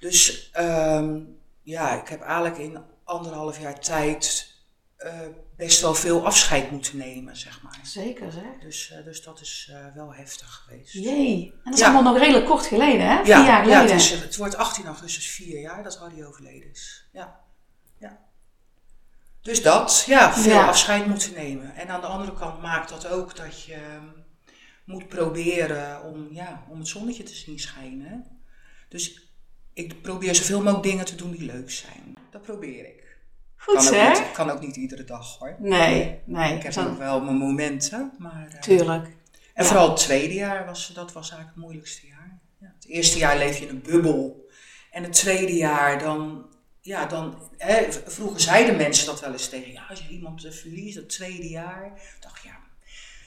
Dus 0.00 0.50
ehm, 0.52 1.20
ja, 1.62 2.00
ik 2.02 2.08
heb 2.08 2.20
eigenlijk 2.20 2.58
in 2.58 2.78
anderhalf 3.04 3.60
jaar 3.60 3.80
tijd 3.80 4.54
eh, 4.96 5.20
best 5.56 5.80
wel 5.80 5.94
veel 5.94 6.26
afscheid 6.26 6.70
moeten 6.70 6.96
nemen, 6.96 7.36
zeg 7.36 7.62
maar. 7.62 7.78
Zeker, 7.82 8.32
zeg. 8.32 8.42
Dus, 8.60 8.90
eh, 8.90 9.04
dus 9.04 9.22
dat 9.22 9.40
is 9.40 9.72
wel 9.94 10.14
heftig 10.14 10.48
geweest. 10.64 10.92
Jee. 10.92 11.50
En 11.52 11.60
dat 11.64 11.74
is 11.74 11.80
Ja. 11.80 11.86
allemaal 11.92 12.12
nog 12.12 12.22
redelijk 12.22 12.46
kort 12.46 12.66
geleden, 12.66 13.08
hè? 13.08 13.16
Vier 13.16 13.26
Ja, 13.26 13.44
jaar 13.44 13.46
ja 13.46 13.62
geleden. 13.78 13.80
het, 13.96 14.00
is, 14.04 14.10
het 14.10 14.36
wordt 14.36 14.56
18 14.56 14.86
augustus 14.86 15.26
vier 15.28 15.60
jaar 15.60 15.82
dat 15.82 15.96
Harry 15.98 16.24
overleden 16.24 16.70
is. 16.70 17.08
Ja. 17.12 17.20
ja. 17.20 17.44
Dus 19.46 19.62
dat, 19.62 20.04
ja, 20.06 20.32
veel 20.34 20.52
Ja. 20.52 20.66
afscheid 20.66 21.06
moeten 21.06 21.32
nemen. 21.34 21.74
En 21.74 21.88
aan 21.88 22.00
de 22.00 22.06
andere 22.06 22.32
kant 22.34 22.62
maakt 22.62 22.88
dat 22.88 23.08
ook 23.08 23.36
dat 23.36 23.62
je 23.64 23.72
ehm, 23.74 24.04
moet 24.84 25.08
proberen 25.08 26.02
om, 26.02 26.28
ja, 26.30 26.64
om 26.68 26.78
het 26.78 26.88
zonnetje 26.88 27.22
te 27.22 27.34
zien 27.34 27.58
schijnen. 27.58 28.26
Dus 28.88 29.30
ik 29.74 30.02
probeer 30.02 30.34
zoveel 30.34 30.58
mogelijk 30.62 30.82
dingen 30.88 31.04
te 31.04 31.14
doen 31.14 31.30
die 31.30 31.44
leuk 31.46 31.70
zijn. 31.70 32.14
Dat 32.30 32.42
probeer 32.42 32.84
ik. 32.86 33.18
Goed, 33.56 33.74
kan, 33.74 33.86
ook 34.00 34.08
niet, 34.18 34.32
kan 34.32 34.50
ook 34.50 34.60
niet 34.60 34.76
iedere 34.76 35.04
dag 35.04 35.38
hoor. 35.38 35.56
Nee, 35.58 36.20
nee. 36.24 36.54
Ik 36.56 36.62
heb 36.62 36.76
ook 36.76 36.98
wel 36.98 37.20
mijn 37.20 37.36
momenten, 37.36 38.12
maar... 38.18 38.48
eh, 38.52 38.60
Tuurlijk. 38.60 39.04
en 39.54 39.62
Ja. 39.62 39.64
vooral 39.64 39.88
het 39.88 39.96
tweede 39.98 40.34
jaar, 40.34 40.66
was, 40.66 40.90
dat 40.94 41.12
was 41.12 41.28
eigenlijk 41.30 41.50
het 41.54 41.64
moeilijkste 41.64 42.06
jaar. 42.06 42.38
Ja, 42.60 42.72
het 42.74 42.86
eerste 42.88 43.18
jaar 43.18 43.38
leef 43.38 43.58
je 43.58 43.64
in 43.66 43.74
een 43.74 43.82
bubbel. 43.82 44.50
En 44.90 45.02
het 45.02 45.12
tweede 45.12 45.54
jaar, 45.56 45.98
dan, 45.98 46.46
ja, 46.86 47.06
dan 47.06 47.34
hè, 47.58 47.86
vroeger 48.06 48.40
zeiden 48.40 48.76
mensen 48.76 49.06
dat 49.06 49.20
wel 49.20 49.32
eens 49.32 49.48
tegen. 49.48 49.72
Ja, 49.72 49.86
als 49.90 49.98
je 49.98 50.08
iemand 50.08 50.44
eh, 50.44 50.52
verliest, 50.52 50.96
het 50.96 51.08
tweede 51.08 51.48
jaar. 51.48 51.86
Ik 51.94 52.16
dacht, 52.22 52.42
ja, 52.42 52.58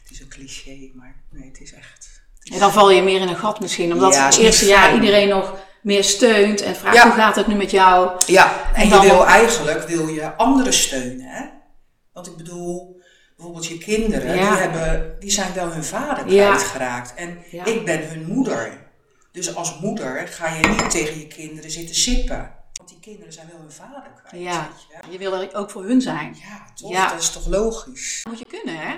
het 0.03 0.11
is 0.11 0.19
een 0.19 0.27
cliché, 0.27 0.89
maar 0.93 1.15
nee, 1.31 1.47
het 1.49 1.61
is 1.61 1.73
echt. 1.73 1.93
het 1.93 2.43
is- 2.43 2.53
En 2.53 2.59
dan 2.59 2.71
val 2.71 2.91
je 2.91 3.01
meer 3.01 3.21
in 3.21 3.27
een 3.27 3.35
gat 3.37 3.59
misschien, 3.59 3.93
omdat 3.93 4.13
Ja, 4.13 4.25
het 4.25 4.37
eerste 4.37 4.65
jaar 4.65 4.93
iedereen 4.93 5.27
nog 5.27 5.57
meer 5.81 6.03
steunt 6.03 6.61
en 6.61 6.75
vraagt 6.75 6.95
Ja. 6.95 7.03
hoe 7.03 7.13
gaat 7.13 7.35
het 7.35 7.47
nu 7.47 7.55
met 7.55 7.71
jou. 7.71 8.21
Ja, 8.27 8.71
en, 8.73 8.81
En 8.81 8.89
je 8.89 8.99
wil 9.09 9.25
eigenlijk 9.25 9.87
wil 9.87 10.07
je 10.07 10.35
anderen 10.35 10.73
steunen. 10.73 11.25
Hè? 11.25 11.45
Want 12.13 12.27
ik 12.27 12.35
bedoel, 12.35 13.01
bijvoorbeeld 13.35 13.65
je 13.67 13.77
kinderen, 13.77 14.35
Ja. 14.35 14.49
die, 14.49 14.59
hebben, 14.59 15.15
die 15.19 15.31
zijn 15.31 15.53
wel 15.53 15.71
hun 15.71 15.83
vader 15.83 16.23
kwijtgeraakt. 16.25 17.13
En 17.13 17.37
ik 17.65 17.85
ben 17.85 18.07
hun 18.09 18.25
moeder. 18.25 18.87
Dus 19.31 19.55
als 19.55 19.79
moeder 19.79 20.27
ga 20.27 20.55
je 20.55 20.67
niet 20.67 20.89
tegen 20.89 21.19
je 21.19 21.27
kinderen 21.27 21.71
zitten 21.71 21.95
sippen. 21.95 22.57
Want 22.89 23.03
die 23.03 23.11
kinderen 23.11 23.33
zijn 23.33 23.47
wel 23.51 23.59
hun 23.59 23.71
vader 23.71 24.11
kwijt. 24.25 24.43
Ja. 24.43 24.67
je 25.09 25.17
wil 25.17 25.33
er 25.41 25.55
ook 25.55 25.69
voor 25.69 25.83
hun 25.83 26.01
zijn. 26.01 26.35
ja 26.39 26.65
toch? 26.75 26.91
Ja. 26.91 27.09
Dat 27.09 27.21
is 27.21 27.29
toch 27.31 27.47
logisch? 27.47 28.19
Dat 28.23 28.33
moet 28.33 28.41
je 28.49 28.59
kunnen, 28.59 28.81
hè? 28.81 28.95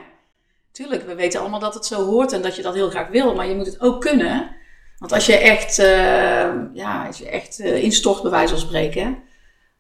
Tuurlijk, 0.72 1.06
we 1.06 1.16
weten 1.16 1.40
allemaal 1.40 1.60
dat 1.60 1.74
het 1.74 1.86
zo 1.86 2.06
hoort 2.06 2.32
en 2.32 2.42
dat 2.42 2.56
je 2.56 2.62
dat 2.62 2.74
heel 2.74 2.90
graag 2.90 3.08
wil, 3.08 3.36
maar 3.36 3.48
je 3.48 3.56
moet 3.56 3.66
het 3.66 3.82
ook 3.82 4.02
kunnen. 4.02 4.56
Want 4.98 5.12
als 5.14 5.26
je 5.26 5.38
echt, 5.38 5.80
eh, 5.80 6.52
ja, 6.74 7.06
als 7.08 7.18
je 7.18 7.30
echt 7.30 7.60
eh, 7.60 7.84
instort, 7.84 8.22
bij 8.22 8.32
wijze 8.32 8.54
van 8.54 8.62
spreken, 8.68 9.18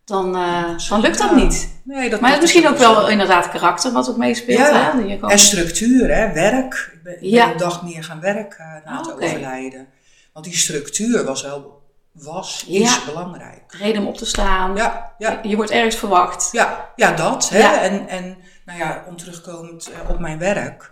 dan, 0.05 0.35
eh, 0.35 0.77
dan 0.89 1.01
lukt 1.01 1.17
dat 1.17 1.29
Ja. 1.29 1.35
niet. 1.35 1.81
Nee, 1.83 2.09
dat 2.09 2.19
Maar 2.19 2.29
het 2.29 2.43
is 2.43 2.53
misschien 2.53 2.71
ook 2.71 2.77
wel 2.77 3.09
inderdaad 3.09 3.49
karakter 3.49 3.91
wat 3.91 4.09
ook 4.09 4.17
meespeelt. 4.17 4.57
Ja. 4.59 4.91
Hè? 4.97 5.01
Gewoon- 5.01 5.29
En 5.31 5.39
structuur, 5.39 6.15
hè? 6.15 6.33
werk. 6.33 6.89
Ik 6.93 7.03
ben, 7.03 7.17
Ja. 7.29 7.51
een 7.51 7.57
dag 7.57 7.83
meer 7.83 8.03
gaan 8.03 8.19
werken 8.19 8.81
na 8.85 8.97
het 8.97 9.11
oké. 9.13 9.23
overlijden. 9.25 9.87
Want 10.33 10.45
die 10.45 10.55
structuur 10.55 11.23
was 11.25 11.41
wel, 11.41 11.80
was, 12.11 12.65
is 12.67 12.95
Ja. 12.95 13.05
belangrijk. 13.05 13.73
Reden 13.73 14.01
om 14.01 14.07
op 14.07 14.17
te 14.17 14.25
staan. 14.25 14.75
Ja, 14.75 15.15
ja. 15.17 15.39
Je 15.43 15.55
wordt 15.55 15.71
ergens 15.71 15.95
verwacht. 15.95 16.49
Ja, 16.51 16.91
ja 16.95 17.11
dat. 17.11 17.49
Hè? 17.49 17.57
Ja. 17.59 17.81
En, 17.81 18.07
en 18.07 18.37
nou 18.65 18.79
ja, 18.79 19.03
om 19.07 19.17
terugkomend 19.17 19.91
eh, 19.91 20.09
op 20.09 20.19
mijn 20.19 20.37
werk. 20.39 20.91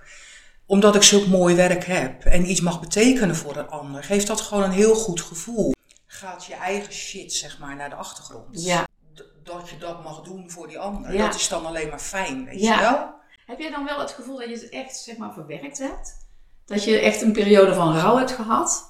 Omdat 0.65 0.95
ik 0.95 1.03
zulk 1.03 1.27
mooi 1.27 1.55
werk 1.55 1.85
heb 1.85 2.25
en 2.25 2.49
iets 2.49 2.61
mag 2.61 2.79
betekenen 2.79 3.35
voor 3.35 3.55
een 3.57 3.69
ander, 3.69 4.03
geeft 4.03 4.27
dat 4.27 4.41
gewoon 4.41 4.63
een 4.63 4.71
heel 4.71 4.95
goed 4.95 5.21
gevoel. 5.21 5.73
gaat 6.07 6.45
je 6.45 6.55
eigen 6.55 6.93
shit, 6.93 7.33
zeg 7.33 7.59
maar, 7.59 7.75
naar 7.75 7.89
de 7.89 7.95
achtergrond. 7.95 8.63
Ja. 8.65 8.87
D- 9.15 9.23
dat 9.43 9.69
je 9.69 9.77
dat 9.77 10.03
mag 10.03 10.21
doen 10.21 10.49
voor 10.51 10.67
die 10.67 10.79
ander. 10.79 11.13
Ja. 11.13 11.25
Dat 11.25 11.35
is 11.35 11.47
dan 11.47 11.65
alleen 11.65 11.89
maar 11.89 11.99
fijn, 11.99 12.45
weet 12.45 12.61
Ja. 12.61 12.75
je 12.75 12.81
wel? 12.81 13.09
Heb 13.45 13.59
jij 13.59 13.69
dan 13.71 13.85
wel 13.85 13.99
het 13.99 14.11
gevoel 14.11 14.37
dat 14.37 14.47
je 14.47 14.53
het 14.53 14.69
echt, 14.69 14.95
zeg 14.97 15.17
maar, 15.17 15.33
verwerkt 15.33 15.77
hebt? 15.77 16.17
Dat 16.65 16.83
je 16.83 16.99
echt 16.99 17.21
een 17.21 17.31
periode 17.31 17.73
van 17.73 17.95
rouw 17.97 18.17
hebt 18.17 18.31
gehad? 18.31 18.88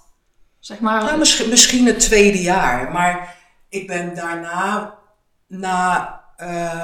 Zeg 0.60 0.80
maar. 0.80 1.04
Nou, 1.04 1.18
misschien, 1.18 1.50
misschien 1.50 1.86
het 1.86 2.00
tweede 2.00 2.42
jaar. 2.42 2.92
Maar 2.92 3.36
ik 3.70 3.88
ben 3.88 4.16
daarna, 4.16 4.96
na 5.48 6.18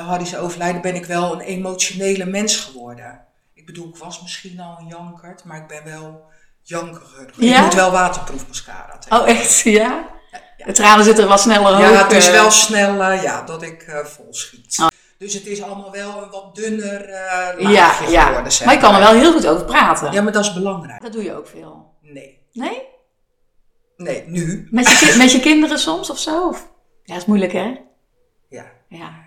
Harry's 0.05 0.36
overlijden, 0.36 0.82
ben 0.82 0.96
ik 0.96 1.05
wel 1.05 1.34
een 1.34 1.39
emotionele 1.39 2.25
mens 2.25 2.55
geworden. 2.55 3.25
Ik 3.53 3.65
bedoel, 3.65 3.88
ik 3.88 3.96
was 3.98 4.22
misschien 4.22 4.60
al 4.60 4.77
een 4.79 4.88
jankert, 4.88 5.44
maar 5.44 5.58
ik 5.58 5.67
ben 5.67 5.84
wel 5.84 6.24
jankerig. 6.62 7.36
Ja? 7.36 7.58
Ik 7.58 7.63
moet 7.63 7.74
wel 7.74 7.91
waterproof 7.91 8.48
mascara 8.48 8.98
tegen. 8.98 9.22
Oh, 9.22 9.27
echt? 9.27 9.60
Ja? 9.60 10.13
De 10.65 10.72
tranen 10.72 11.05
zitten 11.05 11.27
wat 11.27 11.39
sneller 11.39 11.74
hoog. 11.74 11.79
Ja, 11.79 12.03
het 12.03 12.12
is 12.12 12.27
eh. 12.27 12.34
wel 12.34 12.51
snel 12.51 13.03
eh, 13.03 13.24
ja, 13.24 13.41
dat 13.41 13.62
ik 13.62 13.82
eh 13.82 14.05
vol 14.05 14.27
schiet. 14.34 14.77
Oh. 14.79 14.88
Dus 15.17 15.34
het 15.34 15.46
is 15.46 15.62
allemaal 15.62 15.91
wel 15.91 16.24
een 16.24 16.29
wat 16.29 16.55
dunner 16.55 17.10
Ja, 17.60 17.96
ja. 18.08 18.25
geworden. 18.25 18.51
Zeg 18.51 18.65
Maar 18.65 18.75
je 18.75 18.82
kan 18.82 18.94
er 18.94 19.00
wel 19.00 19.13
heel 19.13 19.32
goed 19.32 19.48
over 19.48 19.65
praten. 19.65 20.12
Ja, 20.12 20.22
maar 20.22 20.34
dat 20.34 20.44
is 20.44 20.53
belangrijk. 20.53 21.01
Dat 21.01 21.13
doe 21.13 21.24
je 21.24 21.36
ook 21.36 21.48
veel. 21.48 21.94
Nee. 22.01 22.48
Nee? 22.53 22.82
Nee, 23.98 24.24
nu. 24.28 24.68
Met 24.72 24.88
je, 24.88 25.16
met 25.18 25.32
je 25.32 25.40
kinderen 25.40 25.80
soms 25.80 26.10
of 26.10 26.20
zo? 26.20 26.48
Of? 26.48 26.72
Ja, 27.04 27.14
dat 27.14 27.22
is 27.22 27.25
moeilijk 27.28 27.52
hè? 27.52 27.75
Ja. 28.50 28.72
Ja. 28.90 29.24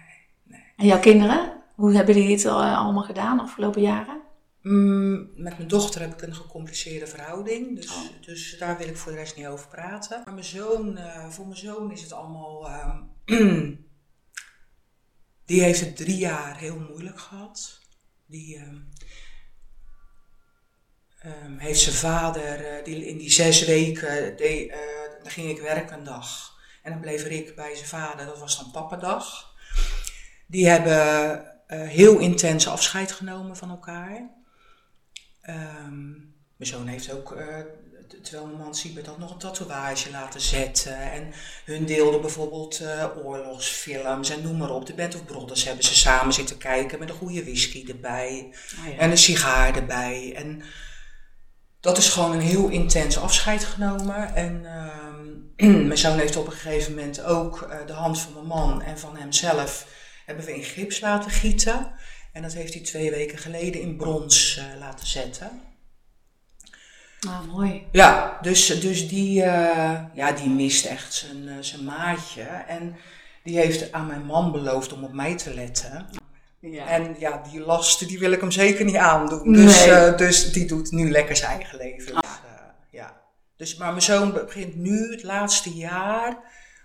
En 0.77 0.87
jouw 0.87 0.99
kinderen? 1.01 1.63
Hoe 1.75 1.95
hebben 1.95 2.15
die 2.15 2.31
het 2.31 2.45
eh, 2.45 2.79
allemaal 2.79 3.03
gedaan 3.03 3.37
de 3.37 3.43
afgelopen 3.43 3.83
jaren? 3.83 4.21
Mm, 4.63 5.31
met 5.35 5.57
mijn 5.57 5.69
dochter 5.69 6.01
heb 6.01 6.13
ik 6.13 6.23
een 6.23 6.35
gecompliceerde 6.35 7.07
verhouding, 7.07 7.77
dus, 7.77 7.95
Oh. 7.95 8.03
dus 8.27 8.57
daar 8.59 8.79
wil 8.79 8.89
ik 8.89 8.97
voor 8.97 9.13
de 9.13 9.19
rest 9.19 9.37
niet 9.37 9.47
over 9.47 9.69
praten. 9.69 10.23
Maar 10.25 10.35
mijn 10.35 10.47
zoon, 10.47 10.97
eh, 10.97 11.29
voor 11.29 11.47
mijn 11.47 11.59
zoon 11.59 11.93
is 11.93 12.03
het 12.03 12.13
allemaal. 12.13 12.69
ehm, 12.69 13.03
die 15.47 15.63
heeft 15.63 15.81
het 15.81 15.97
drie 15.97 16.17
jaar 16.17 16.57
heel 16.59 16.79
moeilijk 16.79 17.21
gehad. 17.21 17.81
Die 18.27 18.57
ehm, 18.57 18.77
ehm, 21.19 21.59
heeft 21.59 21.81
zijn 21.81 21.95
vader, 21.95 22.65
eh, 22.65 22.85
die, 22.85 23.07
in 23.07 23.19
die 23.19 23.31
zes 23.31 23.65
weken, 23.65 24.37
die, 24.37 24.73
eh, 24.73 24.79
dan 25.23 25.31
ging 25.31 25.51
ik 25.51 25.61
werken 25.61 25.99
een 25.99 26.05
dag. 26.05 26.57
En 26.83 26.93
dan 26.93 27.01
bleef 27.01 27.25
Rick 27.25 27.55
bij 27.55 27.75
zijn 27.75 27.89
vader, 27.89 28.27
dat 28.27 28.39
was 28.39 28.59
dan 28.59 28.71
pappadag. 28.71 29.55
Die 30.47 30.69
hebben 30.69 31.57
eh, 31.67 31.89
heel 31.89 32.19
intens 32.19 32.69
afscheid 32.69 33.13
genomen 33.13 33.57
van 33.57 33.71
elkaar. 33.71 34.31
Ehm, 35.41 36.11
mijn 36.57 36.71
zoon 36.71 36.87
heeft 36.87 37.13
ook, 37.13 37.37
terwijl 38.23 38.47
mijn 38.47 38.59
man 38.59 38.75
werd, 38.95 39.07
had 39.07 39.19
nog 39.19 39.33
een 39.33 39.39
tatoeage 39.39 40.11
laten 40.11 40.41
zetten. 40.41 41.13
En 41.13 41.33
hun 41.65 41.87
deelden 41.87 42.21
bijvoorbeeld 42.21 42.83
oorlogsfilms 43.17 44.31
en 44.31 44.43
noem 44.43 44.57
maar 44.57 44.71
op. 44.71 44.87
De 44.87 44.95
Band 44.95 45.15
of 45.15 45.25
Brothers 45.25 45.65
hebben 45.65 45.85
ze 45.85 45.95
samen 45.95 46.33
zitten 46.33 46.59
kijken 46.59 46.99
met 46.99 47.09
een 47.09 47.15
goede 47.15 47.45
whisky 47.45 47.85
erbij. 47.89 48.53
Oh, 48.79 48.93
ja. 48.93 48.99
En 48.99 49.11
een 49.11 49.19
sigaar 49.19 49.77
erbij. 49.77 50.33
En 50.37 50.63
dat 51.81 51.99
is 51.99 52.09
gewoon 52.09 52.33
een 52.33 52.41
heel 52.41 52.69
intens 52.69 53.19
afscheid 53.19 53.65
genomen. 53.65 54.35
En 54.35 54.65
ehm, 54.65 55.87
mijn 55.87 55.99
zoon 55.99 56.19
heeft 56.19 56.37
op 56.37 56.47
een 56.47 56.53
gegeven 56.53 56.95
moment 56.95 57.23
ook 57.23 57.63
eh, 57.63 57.87
de 57.87 57.93
hand 57.93 58.21
van 58.21 58.33
mijn 58.33 58.47
man 58.47 58.83
en 58.83 58.99
van 58.99 59.17
hemzelf 59.17 59.87
hebben 60.27 60.45
we 60.45 60.55
in 60.55 60.65
gips 60.65 61.01
laten 61.01 61.31
gieten. 61.31 61.93
En 62.33 62.43
dat 62.43 62.53
heeft 62.53 62.75
hij 62.75 62.83
twee 62.83 63.11
weken 63.11 63.39
geleden 63.39 63.81
in 63.81 63.97
brons 63.97 64.57
eh, 64.57 64.79
laten 64.79 65.07
zetten. 65.07 65.61
Nou, 67.21 67.47
mooi. 67.47 67.87
Ja, 67.93 68.39
dus, 68.43 68.81
dus 68.81 69.09
die, 69.09 69.43
eh, 69.43 70.01
ja, 70.15 70.33
die 70.33 70.49
mist 70.49 70.85
echt 70.85 71.15
zijn, 71.15 71.65
zijn 71.65 71.85
maatje. 71.85 72.43
En 72.43 72.97
die 73.43 73.59
heeft 73.59 73.93
aan 73.93 74.07
mijn 74.07 74.25
man 74.25 74.53
beloofd 74.53 74.93
om 74.93 75.05
op 75.05 75.13
mij 75.13 75.37
te 75.37 75.55
letten. 75.55 76.07
Ja. 76.61 76.87
En 76.87 77.17
ja, 77.19 77.43
die 77.51 77.61
lasten 77.61 78.07
die 78.09 78.19
wil 78.19 78.33
ik 78.33 78.41
hem 78.41 78.51
zeker 78.51 78.85
niet 78.85 78.97
aandoen. 78.97 79.53
Dus, 79.53 79.85
Nee. 79.87 79.95
eh, 79.95 80.17
dus 80.17 80.53
die 80.53 80.67
doet 80.67 80.91
nu 80.91 81.11
lekker 81.11 81.37
zijn 81.37 81.51
eigen 81.53 81.79
leven. 81.79 82.15
Dus, 82.15 82.23
eh, 82.25 82.63
ja. 82.91 83.21
dus, 83.57 83.77
maar 83.77 83.91
mijn 83.91 84.03
zoon 84.03 84.33
begint 84.33 84.77
nu 84.77 85.11
het 85.11 85.23
laatste 85.23 85.75
jaar, 85.75 86.37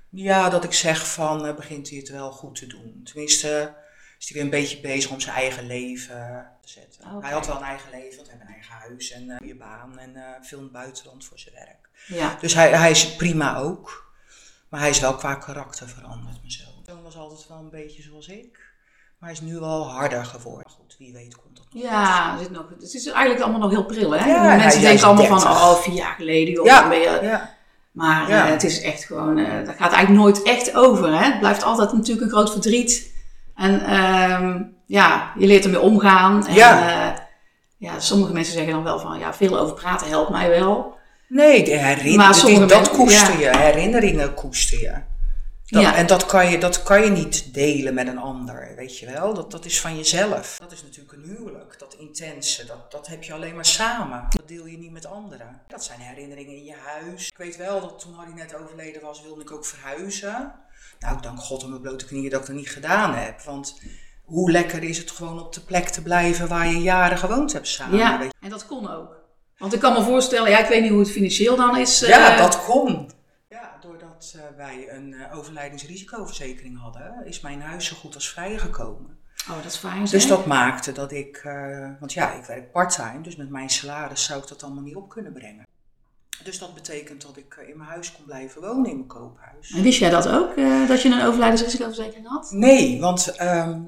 ja, 0.09 0.49
dat 0.49 0.63
ik 0.63 0.73
zeg 0.73 1.07
van, 1.13 1.45
eh, 1.45 1.55
begint 1.55 1.89
hij 1.89 1.97
het 1.97 2.09
wel 2.09 2.31
goed 2.31 2.55
te 2.55 2.67
doen. 2.67 3.01
Tenminste, 3.03 3.73
is 4.19 4.29
hij 4.29 4.33
weer 4.37 4.43
een 4.43 4.59
beetje 4.59 4.79
bezig 4.81 5.11
om 5.11 5.19
zijn 5.19 5.35
eigen 5.35 5.65
leven 5.67 6.47
te 6.61 6.69
zetten. 6.69 7.21
Hij 7.21 7.31
had 7.31 7.47
wel 7.47 7.55
een 7.57 7.63
eigen 7.63 7.91
leven, 7.91 8.15
want 8.17 8.27
hij 8.29 8.37
heeft 8.37 8.49
een 8.49 8.53
eigen 8.53 8.73
huis 8.73 9.11
en 9.11 9.29
een 9.29 9.37
goede 9.37 9.55
baan 9.55 9.99
en 9.99 10.15
veel 10.41 10.57
in 10.57 10.63
het 10.63 10.73
buitenland 10.73 11.25
voor 11.25 11.39
zijn 11.39 11.55
werk. 11.55 11.89
ja. 12.07 12.37
Dus 12.41 12.53
hij, 12.53 12.69
hij 12.71 12.91
is 12.91 13.15
prima 13.15 13.57
ook. 13.57 14.11
Maar 14.69 14.79
hij 14.81 14.89
is 14.89 14.99
wel 14.99 15.15
qua 15.15 15.35
karakter 15.35 15.89
veranderd, 15.89 16.37
mijn 16.39 16.51
zoon. 16.51 16.73
Mijn 16.73 16.85
zoon 16.85 17.03
was 17.03 17.15
altijd 17.15 17.47
wel 17.47 17.57
een 17.57 17.69
beetje 17.69 18.01
zoals 18.01 18.27
ik. 18.27 18.71
Maar 19.23 19.31
is 19.31 19.41
nu 19.41 19.59
wel 19.59 19.89
harder 19.91 20.25
geworden. 20.25 20.71
Goed, 20.77 20.95
wie 20.99 21.13
weet 21.13 21.35
komt 21.35 21.57
dat 21.57 21.65
nog. 21.71 21.83
Ja, 21.83 22.37
zit 22.37 22.51
nog, 22.51 22.65
het 22.79 22.93
is 22.93 23.07
eigenlijk 23.07 23.41
allemaal 23.43 23.61
nog 23.61 23.69
heel 23.71 23.85
pril, 23.85 24.11
hè? 24.11 24.25
Ja, 24.25 24.55
Mensen 24.55 24.81
denken 24.81 25.05
allemaal 25.05 25.25
van, 25.25 25.37
30. 25.39 25.51
oh, 25.61 25.73
vier 25.75 25.93
jaar 25.93 26.13
geleden, 26.17 26.53
joh, 26.53 26.65
Ja, 26.65 26.91
je... 26.91 27.19
ja. 27.21 27.49
Maar 27.91 28.29
eh, 28.29 28.45
het 28.45 28.63
is 28.63 28.81
echt 28.81 29.03
gewoon, 29.05 29.37
eh 29.37 29.65
dat 29.65 29.75
gaat 29.75 29.91
eigenlijk 29.91 30.09
nooit 30.23 30.41
echt 30.43 30.75
over, 30.75 31.07
hè? 31.17 31.23
Het 31.25 31.39
blijft 31.39 31.63
altijd 31.63 31.93
natuurlijk 31.93 32.21
een 32.25 32.31
groot 32.31 32.51
verdriet. 32.51 33.13
En 33.55 33.85
ehm, 33.85 34.61
ja, 34.85 35.31
je 35.37 35.47
leert 35.47 35.63
ermee 35.63 35.79
omgaan. 35.81 36.47
En, 36.47 36.53
Ja. 36.53 36.89
eh, 37.13 37.19
ja, 37.77 37.99
sommige 37.99 38.33
mensen 38.33 38.53
zeggen 38.53 38.73
dan 38.73 38.83
wel 38.83 38.99
van, 38.99 39.19
ja, 39.19 39.33
veel 39.33 39.59
over 39.59 39.75
praten 39.75 40.07
helpt 40.07 40.29
mij 40.31 40.49
wel. 40.49 40.97
Nee, 41.27 41.63
de 41.63 41.71
herinneringen, 41.77 42.67
dat 42.67 42.77
mensen- 42.79 42.95
koester 42.95 43.39
je. 43.39 43.57
Herinneringen 43.57 44.33
koester 44.33 44.79
je. 44.81 44.93
Ja. 45.65 45.95
En 45.95 46.07
dat 46.07 46.25
kan, 46.25 46.49
je, 46.49 46.57
dat 46.57 46.83
kan 46.83 47.03
je 47.03 47.09
niet 47.09 47.53
delen 47.53 47.93
met 47.93 48.07
een 48.07 48.17
ander, 48.17 48.73
weet 48.75 48.99
je 48.99 49.05
wel. 49.11 49.33
Dat, 49.33 49.51
dat 49.51 49.65
is 49.65 49.81
van 49.81 49.97
jezelf. 49.97 50.57
Dat 50.59 50.71
is 50.71 50.83
natuurlijk 50.83 51.13
een 51.13 51.23
huwelijk. 51.23 51.75
Dat 51.79 51.95
intense, 51.99 52.65
dat, 52.65 52.91
dat 52.91 53.07
heb 53.07 53.23
je 53.23 53.33
alleen 53.33 53.55
maar 53.55 53.65
samen. 53.65 54.25
Dat 54.29 54.47
deel 54.47 54.65
je 54.65 54.77
niet 54.77 54.91
met 54.91 55.05
anderen. 55.05 55.61
Dat 55.67 55.83
zijn 55.83 55.99
herinneringen 55.99 56.55
in 56.55 56.63
je 56.63 56.75
huis. 56.85 57.27
Ik 57.27 57.37
weet 57.37 57.57
wel 57.57 57.81
dat 57.81 57.99
toen 57.99 58.13
Harry 58.13 58.33
net 58.33 58.55
overleden 58.55 59.01
was, 59.01 59.21
wilde 59.21 59.41
ik 59.41 59.51
ook 59.51 59.65
verhuizen. 59.65 60.51
Nou, 60.99 61.21
dank 61.21 61.39
God 61.39 61.63
op 61.63 61.69
mijn 61.69 61.81
blote 61.81 62.05
knieën 62.05 62.29
dat 62.29 62.41
ik 62.41 62.47
dat 62.47 62.55
niet 62.55 62.69
gedaan 62.69 63.13
heb. 63.13 63.41
Want 63.41 63.79
hoe 64.23 64.51
lekker 64.51 64.83
is 64.83 64.97
het 64.97 65.11
gewoon 65.11 65.39
op 65.39 65.53
de 65.53 65.61
plek 65.61 65.87
te 65.89 66.01
blijven 66.01 66.47
waar 66.47 66.67
je 66.67 66.81
jaren 66.81 67.17
gewoond 67.17 67.53
hebt 67.53 67.67
samen. 67.67 67.97
ja, 67.97 68.21
en 68.41 68.49
dat 68.49 68.65
kon 68.65 68.89
ook. 68.91 69.15
Want 69.57 69.73
ik 69.73 69.79
kan 69.79 69.93
me 69.93 70.01
voorstellen, 70.03 70.49
ja, 70.49 70.59
ik 70.59 70.67
weet 70.69 70.81
niet 70.81 70.89
hoe 70.91 70.99
het 70.99 71.11
financieel 71.11 71.55
dan 71.55 71.77
is. 71.77 72.01
eh, 72.01 72.09
Ja, 72.09 72.37
dat 72.37 72.63
kon. 72.65 73.11
Doordat 74.31 74.51
eh, 74.51 74.57
wij 74.57 74.87
een 74.89 75.13
eh, 75.13 75.37
overlijdensrisicoverzekering 75.37 76.79
hadden, 76.79 77.25
is 77.25 77.39
mijn 77.39 77.61
huis 77.61 77.85
zo 77.85 77.95
goed 77.95 78.15
als 78.15 78.29
vrijgekomen. 78.29 79.17
Oh, 79.49 79.55
dat 79.55 79.71
is 79.71 79.77
fijn. 79.77 80.05
Dus 80.05 80.27
dat 80.27 80.45
maakte 80.45 80.91
dat 80.91 81.11
ik, 81.11 81.37
eh, 81.37 81.89
want 81.99 82.13
ja, 82.13 82.33
ik 82.33 82.45
werk 82.45 82.71
parttime, 82.71 83.21
dus 83.21 83.35
met 83.35 83.49
mijn 83.49 83.69
salaris 83.69 84.23
zou 84.23 84.41
ik 84.41 84.47
dat 84.47 84.63
allemaal 84.63 84.83
niet 84.83 84.95
op 84.95 85.09
kunnen 85.09 85.33
brengen. 85.33 85.67
Dus 86.43 86.59
dat 86.59 86.73
betekent 86.73 87.21
dat 87.21 87.37
ik 87.37 87.65
in 87.67 87.77
mijn 87.77 87.89
huis 87.89 88.11
kon 88.11 88.25
blijven 88.25 88.61
wonen, 88.61 88.89
in 88.89 88.95
mijn 88.95 89.07
koophuis. 89.07 89.71
En 89.71 89.81
wist 89.81 89.99
jij 89.99 90.09
dat 90.09 90.27
ook, 90.27 90.55
dat 90.87 91.01
je 91.01 91.09
een 91.09 91.25
overlijdensrisicoverzekering 91.25 92.27
had? 92.27 92.51
Nee, 92.51 92.99
want 92.99 93.27
ehm, 93.27 93.81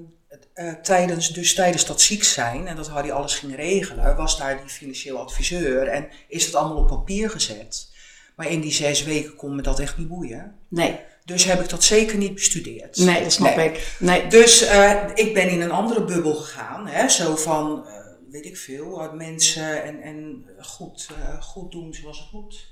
eh, 0.54 0.74
tijdens, 0.74 1.30
dus 1.30 1.56
tijdens 1.56 1.86
dat 1.86 2.01
ziek 2.01 2.24
zijn 2.24 2.68
en 2.68 2.75
dat 2.75 2.88
Harry 2.88 3.12
alles 3.12 3.36
ging 3.36 3.56
regelen, 3.56 4.15
was 4.15 4.38
daar 4.38 4.58
die 4.58 4.70
financieel 4.70 5.18
adviseur 5.18 5.88
en 5.88 6.08
is 6.27 6.46
het 6.46 6.56
allemaal 6.56 6.77
op 6.77 6.88
papier 6.88 7.30
gezet. 7.30 7.94
Maar 8.36 8.48
in 8.50 8.62
die 8.62 8.72
zes 8.72 9.04
weken 9.04 9.36
kon 9.36 9.56
me 9.56 9.62
dat 9.62 9.80
echt 9.80 9.98
niet 9.98 10.08
boeien. 10.08 10.56
Nee, 10.68 11.00
Dus 11.25 11.44
heb 11.44 11.60
ik 11.62 11.70
dat 11.70 11.84
zeker 11.84 12.18
niet 12.18 12.34
bestudeerd. 12.34 12.98
nee, 12.98 13.24
dat 13.24 13.32
snap 13.32 13.56
Nee. 13.56 13.70
ik. 13.70 13.96
Nee. 14.00 14.27
Dus 14.27 14.62
eh, 14.62 15.01
ik 15.13 15.34
ben 15.34 15.50
in 15.50 15.62
een 15.62 15.72
andere 15.72 16.04
bubbel 16.06 16.34
gegaan. 16.36 16.88
Hè? 16.88 17.08
Zo 17.10 17.36
van, 17.36 17.88
eh, 17.88 17.94
weet 18.30 18.46
ik 18.46 18.58
veel, 18.58 19.12
mensen 19.13 19.84
en, 19.84 20.01
en 20.01 20.46
goed, 20.60 21.08
eh, 21.20 21.42
goed 21.42 21.72
doen 21.72 21.94
zoals 21.94 22.20
het 22.20 22.32
moet. 22.32 22.68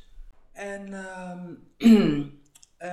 En, 0.53 0.93
ehm, 0.93 1.39
eh, 1.77 2.19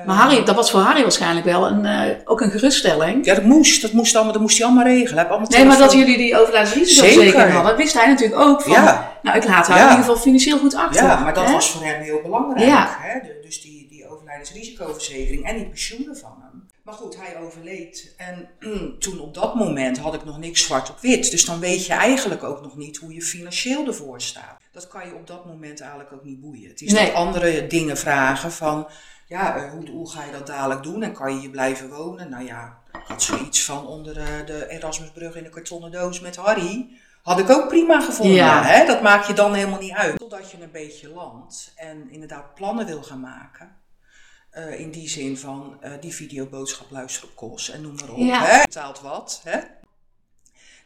Maar 0.06 0.16
Harry, 0.16 0.44
dat 0.44 0.54
was 0.56 0.70
voor 0.70 0.80
Harry 0.80 1.02
waarschijnlijk 1.02 1.46
wel 1.46 1.66
een, 1.66 1.84
eh, 1.86 2.16
ook 2.24 2.40
een 2.40 2.50
geruststelling. 2.50 3.24
Ja, 3.24 3.34
dat 3.34 3.44
moest. 3.44 3.82
Dat 3.82 3.92
moest, 3.92 4.14
allemaal, 4.14 4.32
dat 4.32 4.42
moest 4.42 4.56
hij 4.58 4.66
allemaal 4.66 4.84
regelen. 4.84 5.28
Allemaal 5.28 5.48
Nee, 5.48 5.64
maar 5.64 5.78
dat 5.78 5.92
jullie 5.92 6.16
die 6.16 6.38
overlijdensrisicoverzekering 6.40 7.32
Zeker. 7.32 7.50
hadden, 7.52 7.76
wist 7.76 7.94
hij 7.94 8.06
natuurlijk 8.06 8.40
ook 8.40 8.62
van, 8.62 8.72
Ja. 8.72 9.18
nou 9.22 9.36
ik 9.36 9.44
laat 9.44 9.66
haar 9.66 9.76
Ja. 9.78 9.84
in 9.84 9.90
ieder 9.90 10.04
geval 10.04 10.20
financieel 10.22 10.58
goed 10.58 10.74
achter. 10.74 11.02
Ja, 11.04 11.20
maar 11.20 11.34
dat 11.34 11.46
hè? 11.46 11.52
was 11.52 11.70
voor 11.70 11.84
hem 11.84 12.00
heel 12.00 12.20
belangrijk. 12.22 12.66
Ja. 12.66 12.96
Hè? 13.00 13.20
De- 13.20 13.38
dus 13.42 13.62
die, 13.62 13.86
die 13.88 14.08
overlijdensrisicoverzekering 14.08 15.44
en 15.46 15.56
die 15.56 15.66
pensioenen 15.68 16.16
van 16.16 16.30
hem. 16.40 16.68
Maar 16.84 16.94
goed, 16.94 17.16
hij 17.20 17.36
overleed. 17.44 18.14
En 18.16 18.48
toen 18.98 19.20
op 19.20 19.34
dat 19.34 19.54
moment 19.54 19.98
had 19.98 20.14
ik 20.14 20.24
nog 20.24 20.38
niks 20.38 20.62
zwart 20.64 20.90
op 20.90 20.96
wit. 21.00 21.30
Dus 21.30 21.44
dan 21.44 21.60
weet 21.60 21.86
je 21.86 21.92
eigenlijk 21.92 22.42
ook 22.44 22.62
nog 22.62 22.76
niet 22.76 22.96
hoe 22.96 23.14
je 23.14 23.22
financieel 23.22 23.86
ervoor 23.86 24.20
staat. 24.20 24.58
Dat 24.72 24.88
kan 24.88 25.06
je 25.06 25.14
op 25.14 25.26
dat 25.26 25.46
moment 25.46 25.80
eigenlijk 25.80 26.12
ook 26.12 26.24
niet 26.24 26.40
boeien. 26.40 26.68
Het 26.68 26.80
is 26.80 26.92
Nee. 26.92 27.04
dat 27.06 27.14
andere 27.14 27.66
dingen 27.66 27.96
vragen 27.96 28.52
van... 28.52 28.86
Ja, 29.30 29.56
eh, 29.56 29.70
hoe, 29.70 29.90
hoe 29.90 30.10
ga 30.10 30.24
je 30.24 30.32
dat 30.32 30.46
dadelijk 30.46 30.82
doen? 30.82 31.02
En 31.02 31.12
kan 31.12 31.34
je 31.34 31.40
hier 31.40 31.50
blijven 31.50 31.88
wonen? 31.88 32.30
Nou 32.30 32.44
ja, 32.44 32.78
had 33.04 33.22
zoiets 33.22 33.64
van 33.64 33.86
onder 33.86 34.14
de, 34.14 34.42
de 34.46 34.68
Erasmusbrug 34.68 35.34
in 35.34 35.44
een 35.44 35.50
kartonnen 35.50 35.90
doos 35.90 36.20
met 36.20 36.36
Harry. 36.36 36.98
Had 37.22 37.38
ik 37.38 37.50
ook 37.50 37.68
prima 37.68 38.00
gevonden. 38.00 38.34
Ja. 38.34 38.62
Hè? 38.62 38.86
Dat 38.86 39.02
maak 39.02 39.24
je 39.24 39.32
dan 39.32 39.54
helemaal 39.54 39.80
niet 39.80 39.92
uit. 39.92 40.18
Totdat 40.18 40.50
je 40.50 40.62
een 40.62 40.70
beetje 40.70 41.08
landt 41.08 41.72
en 41.76 42.10
inderdaad 42.10 42.54
plannen 42.54 42.86
wil 42.86 43.02
gaan 43.02 43.20
maken. 43.20 43.76
Eh, 44.50 44.80
in 44.80 44.90
die 44.90 45.08
zin 45.08 45.38
van 45.38 45.78
uh, 45.84 45.92
die 46.00 46.14
videoboodschap 46.14 46.90
luisteren 46.90 47.28
op 47.28 47.36
kost 47.36 47.68
en 47.68 47.80
noem 47.80 47.94
maar 47.94 48.10
op. 48.10 48.18
Ja. 48.18 48.44
Hè? 48.44 48.60
Betaalt 48.60 49.00
wat. 49.00 49.40
Hè? 49.44 49.58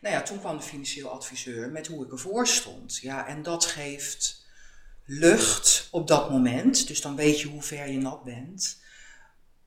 Nou 0.00 0.14
ja, 0.14 0.22
toen 0.22 0.38
kwam 0.38 0.56
de 0.56 0.62
financieel 0.62 1.08
adviseur 1.08 1.70
met 1.70 1.86
hoe 1.86 2.04
ik 2.04 2.12
ervoor 2.12 2.46
stond. 2.46 2.96
Ja, 2.96 3.26
en 3.26 3.42
dat 3.42 3.64
geeft 3.64 4.43
lucht 5.06 5.88
op 5.90 6.08
dat 6.08 6.30
moment. 6.30 6.86
Dus 6.86 7.00
dan 7.00 7.16
weet 7.16 7.40
je 7.40 7.48
hoe 7.48 7.62
ver 7.62 7.88
je 7.90 7.98
nat 7.98 8.24
bent. 8.24 8.82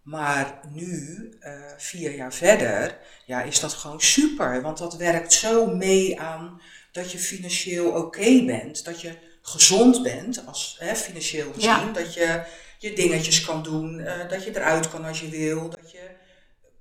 Maar 0.01 0.59
nu, 0.71 1.29
uh, 1.41 1.51
vier 1.77 2.15
jaar 2.15 2.33
verder, 2.33 2.97
ja, 3.25 3.41
is 3.41 3.59
dat 3.59 3.73
gewoon 3.73 4.01
super. 4.01 4.61
Want 4.61 4.77
dat 4.77 4.95
werkt 4.95 5.33
zo 5.33 5.65
mee 5.65 6.19
aan 6.19 6.61
dat 6.91 7.11
je 7.11 7.17
financieel 7.17 7.89
oké 7.89 8.43
bent. 8.45 8.85
Dat 8.85 9.01
je 9.01 9.17
gezond 9.41 10.03
bent, 10.03 10.43
als, 10.45 10.75
hè, 10.79 10.95
financieel 10.95 11.53
gezien. 11.53 11.69
Ja. 11.69 11.91
Dat 11.93 12.13
je 12.13 12.41
je 12.79 12.93
dingetjes 12.93 13.45
kan 13.45 13.63
doen. 13.63 13.99
uh, 13.99 14.29
dat 14.29 14.43
je 14.43 14.55
eruit 14.55 14.89
kan 14.89 15.05
als 15.05 15.19
je 15.19 15.29
wil. 15.29 15.69
Dat 15.69 15.91
je 15.91 16.09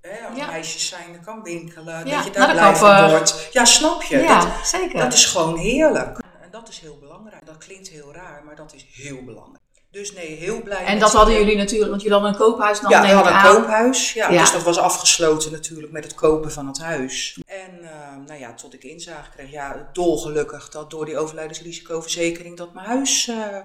hè, 0.01 0.27
als 0.27 0.39
Ja. 0.39 0.47
meisjes 0.47 0.89
zijn 0.89 1.21
kan 1.25 1.43
winkelen. 1.43 2.07
Ja, 2.07 2.17
dat 2.17 2.25
je 2.25 2.31
daar 2.31 2.51
blij 2.53 2.77
van 2.77 3.11
wordt. 3.11 3.49
Ja, 3.53 3.65
snap 3.65 4.03
je? 4.03 4.23
Dat, 4.27 4.67
zeker. 4.67 4.99
dat 4.99 5.13
is 5.13 5.25
gewoon 5.25 5.59
heerlijk. 5.59 6.19
Dat 6.67 6.75
is 6.75 6.81
heel 6.81 6.99
belangrijk. 6.99 7.47
Dat 7.47 7.59
klinkt 7.59 7.89
heel 7.89 8.13
raar, 8.15 8.43
maar 8.45 8.57
dat 8.57 8.75
is 8.75 8.87
heel 8.93 9.25
belangrijk. 9.25 9.65
Dus 9.91 10.13
nee, 10.13 10.27
heel 10.37 10.63
blij. 10.63 10.85
en 10.85 10.99
dat 10.99 11.13
hadden 11.13 11.35
jullie 11.35 11.57
natuurlijk, 11.57 11.91
want 11.91 12.03
jullie 12.03 12.19
hadden 12.19 12.35
een 12.35 12.47
koophuis 12.47 12.81
dan 12.81 12.91
Ja, 12.91 13.01
we 13.01 13.07
hadden 13.09 13.33
een 13.33 13.39
aan. 13.39 13.55
koophuis. 13.55 14.13
Ja, 14.13 14.31
Ja. 14.31 14.41
Dus 14.41 14.53
dat 14.53 14.63
was 14.63 14.79
afgesloten 14.79 15.53
natuurlijk 15.53 15.93
met 15.93 16.05
het 16.05 16.15
kopen 16.15 16.53
van 16.53 16.67
het 16.67 16.79
huis. 16.79 17.41
En 17.47 17.83
eh, 17.83 18.17
nou 18.27 18.41
ja, 18.41 18.55
tot 18.55 18.75
ik 18.75 18.85
inzage 18.85 19.31
kreeg, 19.31 19.51
ja, 19.51 19.89
dolgelukkig 19.93 20.69
dat 20.69 20.91
door 20.91 21.05
die 21.05 21.19
overlijdensrisicoverzekering 21.19 22.57
dat 22.57 22.75
mijn 22.75 22.87
huis 22.87 23.29
eh 23.29 23.59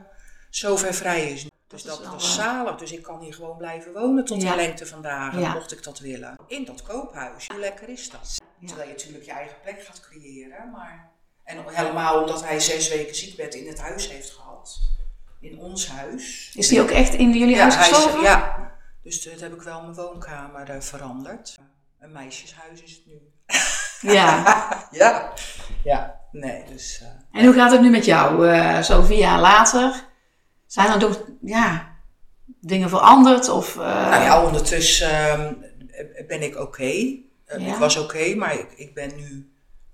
zover 0.49 0.93
vrij 0.93 1.31
is. 1.31 1.41
Dus 1.67 1.83
Dat 1.83 1.99
is 1.99 2.03
dat 2.03 2.11
was 2.13 2.35
zalig. 2.35 2.75
Dus 2.75 2.91
ik 2.91 3.01
kan 3.03 3.19
hier 3.19 3.33
gewoon 3.33 3.57
blijven 3.57 3.93
wonen 3.93 4.25
tot 4.25 4.41
Ja. 4.41 4.49
de 4.49 4.55
lengte 4.55 4.85
van 4.85 5.01
dagen, 5.01 5.39
Ja. 5.39 5.53
mocht 5.53 5.71
ik 5.71 5.83
dat 5.83 5.99
willen. 5.99 6.35
In 6.47 6.65
dat 6.65 6.81
koophuis. 6.83 7.47
Hoe 7.47 7.59
lekker 7.59 7.89
is 7.89 8.09
dat? 8.09 8.37
Terwijl 8.65 8.87
je 8.87 8.93
natuurlijk 8.93 9.25
je 9.25 9.31
eigen 9.31 9.55
plek 9.63 9.83
gaat 9.83 9.99
creëren. 9.99 10.69
Maar... 10.71 11.09
En 11.43 11.63
helemaal 11.67 12.21
omdat 12.21 12.43
hij 12.43 12.59
zes 12.59 12.89
weken 12.89 13.15
ziekbed 13.15 13.55
in 13.55 13.67
het 13.67 13.79
huis 13.79 14.09
heeft 14.09 14.29
gehad. 14.31 14.79
In 15.39 15.59
ons 15.59 15.87
huis. 15.87 16.51
Is 16.55 16.67
die 16.67 16.81
ook 16.81 16.89
echt 16.89 17.13
in 17.13 17.31
jullie 17.31 17.55
Ja, 17.55 17.71
huis 17.71 18.07
ja, 18.21 18.71
dus 19.03 19.23
dat 19.23 19.39
heb 19.39 19.53
ik 19.53 19.61
wel 19.61 19.81
mijn 19.81 19.93
woonkamer 19.93 20.69
eh, 20.69 20.79
veranderd. 20.81 21.57
Een 21.99 22.11
meisjeshuis 22.11 22.81
is 22.83 22.91
het 22.91 23.05
nu. 23.05 23.21
Ja. 24.13 24.43
ja, 24.91 25.33
ja, 25.83 26.19
nee, 26.31 26.63
dus. 26.65 27.01
eh, 27.01 27.39
En 27.39 27.45
hoe 27.45 27.53
gaat 27.53 27.71
het 27.71 27.81
nu 27.81 27.89
met 27.89 28.05
jou? 28.05 28.49
eh, 28.49 28.81
zo 28.81 29.01
vier 29.01 29.17
jaar 29.17 29.39
later. 29.39 30.03
Zijn 30.65 30.91
er 30.91 30.99
nog 30.99 31.21
ja, 31.41 31.95
dingen 32.59 32.89
veranderd? 32.89 33.49
Of, 33.49 33.75
nou 33.75 34.23
ja, 34.23 34.45
ondertussen 34.45 35.09
ehm, 35.29 35.53
ben 36.27 36.41
ik 36.41 36.55
oké. 36.59 36.83
Ja. 37.45 37.57
Ik 37.57 37.75
was 37.75 37.97
oké, 37.97 38.35
maar 38.35 38.53
ik, 38.53 38.71
ik 38.75 38.93
ben 38.93 39.15
nu 39.15 39.50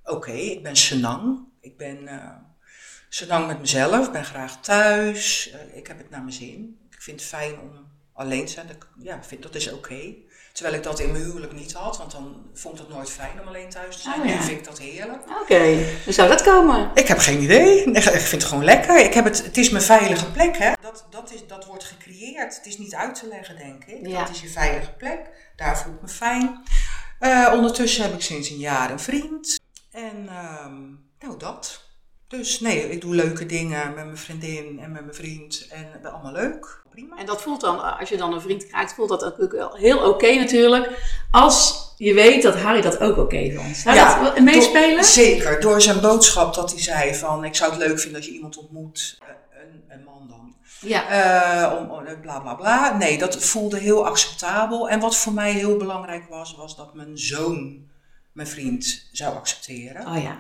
oké. 0.08 0.32
Ik 0.32 0.64
ben 0.64 0.76
senang. 0.76 1.40
Ik 1.62 1.78
ben 1.78 2.08
eh 2.08 2.36
senang 3.10 3.48
met 3.48 3.60
mezelf. 3.60 4.06
Ik 4.06 4.12
ben 4.12 4.26
graag 4.26 4.62
thuis. 4.62 5.52
Eh, 5.52 5.78
ik 5.78 5.88
heb 5.88 5.98
het 5.98 6.10
naar 6.10 6.22
mijn 6.22 6.34
zin. 6.34 6.80
Ik 6.92 7.02
vind 7.02 7.20
het 7.20 7.30
fijn 7.30 7.60
om 7.60 7.88
alleen 8.14 8.46
te 8.46 8.52
zijn. 8.52 8.68
Dat, 8.68 8.78
ja, 9.00 9.24
vind, 9.24 9.44
dat 9.44 9.56
is 9.56 9.72
oké. 9.72 10.16
Terwijl 10.54 10.78
ik 10.78 10.84
dat 10.84 11.00
in 11.00 11.12
mijn 11.12 11.24
huwelijk 11.24 11.54
niet 11.54 11.74
had, 11.74 11.98
want 11.98 12.12
dan 12.12 12.50
vond 12.54 12.80
ik 12.80 12.86
het 12.86 12.96
nooit 12.96 13.10
fijn 13.10 13.42
om 13.42 13.48
alleen 13.48 13.70
thuis 13.70 13.96
te 13.96 14.02
zijn. 14.02 14.20
Oh, 14.20 14.26
ja. 14.26 14.36
Nu 14.36 14.42
vind 14.42 14.60
ik 14.60 14.66
dat 14.66 14.80
heerlijk. 14.80 15.24
Oké, 15.42 15.86
hoe 16.04 16.14
zou 16.14 16.30
dat 16.30 16.42
komen? 16.42 16.92
Ik 16.94 17.08
heb 17.08 17.18
geen 17.18 17.42
idee. 17.42 17.84
Ik 17.84 18.02
vind 18.04 18.32
het 18.32 18.44
gewoon 18.44 18.64
lekker. 18.64 19.06
Ik 19.06 19.14
heb 19.14 19.26
het, 19.26 19.44
het 19.44 19.58
is 19.58 19.70
mijn 19.70 19.84
veilige 19.84 20.32
plek. 20.32 20.58
Hè? 20.58 20.72
Dat, 20.82 21.06
dat, 21.10 21.34
is, 21.34 21.48
dat 21.48 21.66
wordt 21.66 21.84
gecreëerd. 21.84 22.56
Het 22.56 22.66
is 22.66 22.78
niet 22.78 22.96
uit 22.96 23.16
te 23.16 23.28
leggen, 23.28 23.58
denk 23.58 23.86
ik. 23.86 24.08
Ja. 24.08 24.20
Dat 24.20 24.30
is 24.30 24.42
je 24.42 24.48
veilige 24.48 24.92
plek. 24.92 25.20
Daar 25.56 25.78
voel 25.78 25.94
ik 25.94 26.02
me 26.02 26.08
fijn. 26.08 26.64
Eh, 27.20 27.52
ondertussen 27.54 28.04
heb 28.04 28.14
ik 28.14 28.22
sinds 28.22 28.50
een 28.50 28.58
jaar 28.58 28.92
een 28.92 29.00
vriend. 29.00 29.60
En 29.92 30.28
ehm, 30.28 30.82
nou, 31.20 31.38
dat. 31.38 31.86
Dus 32.28 32.60
nee, 32.60 32.90
ik 32.90 33.02
doe 33.02 33.16
leuke 33.16 33.46
dingen 33.46 33.86
met 33.94 34.06
mijn 34.06 34.18
vriendin 34.18 34.80
en 34.80 34.92
met 34.92 35.02
mijn 35.02 35.16
vriend. 35.16 35.68
En 35.70 35.90
dat 35.92 36.02
is 36.04 36.18
allemaal 36.18 36.32
leuk. 36.32 36.82
Prima. 36.90 37.18
En 37.18 37.26
dat 37.26 37.42
voelt 37.42 37.62
dan, 37.62 37.98
als 38.00 38.10
je 38.10 38.18
dan 38.18 38.34
een 38.34 38.42
vriend 38.42 38.68
krijgt, 38.68 38.94
voelt 38.94 39.10
dat 39.10 39.40
ook 39.42 39.52
wel 39.52 39.76
heel 39.76 40.00
oké 40.10 40.34
natuurlijk. 40.36 40.90
Als 41.32 41.86
je 41.98 42.14
weet 42.14 42.42
dat 42.44 42.56
Harry 42.56 42.82
dat 42.82 43.00
ook 43.00 43.18
oké 43.18 43.54
vond. 43.56 43.78
Zou 43.78 43.96
Ja, 43.96 44.24
dat 44.24 44.40
meespelen? 44.40 44.96
Door- 44.96 45.04
zeker, 45.04 45.62
door 45.62 45.82
zijn 45.82 46.02
boodschap 46.02 46.54
dat 46.54 46.72
hij 46.72 46.82
zei 46.82 47.16
van... 47.16 47.44
ik 47.44 47.56
zou 47.56 47.72
het 47.72 47.80
leuk 47.80 48.00
vinden 48.00 48.18
als 48.18 48.26
je 48.30 48.34
iemand 48.34 48.58
ontmoet, 48.58 49.18
eh, 49.22 49.28
een, 49.62 49.84
een 49.88 50.04
man 50.04 50.28
dan... 50.28 50.56
Ja. 50.80 51.08
Eh, 51.10 51.80
om, 51.80 51.90
om, 51.90 52.22
bla 52.22 52.40
bla 52.40 52.54
bla. 52.56 52.98
Nee, 52.98 53.18
dat 53.18 53.38
voelde 53.38 53.78
heel 53.78 54.06
acceptabel. 54.06 54.90
En 54.90 55.00
wat 55.00 55.18
voor 55.18 55.34
mij 55.34 55.52
heel 55.52 55.78
belangrijk 55.78 56.30
was, 56.30 56.56
was 56.56 56.76
dat 56.76 56.94
mijn 56.94 57.18
zoon 57.18 57.86
mijn 58.38 58.50
vriend 58.50 59.08
zou 59.12 59.36
accepteren. 59.36 60.08
Oh 60.08 60.22
ja. 60.24 60.38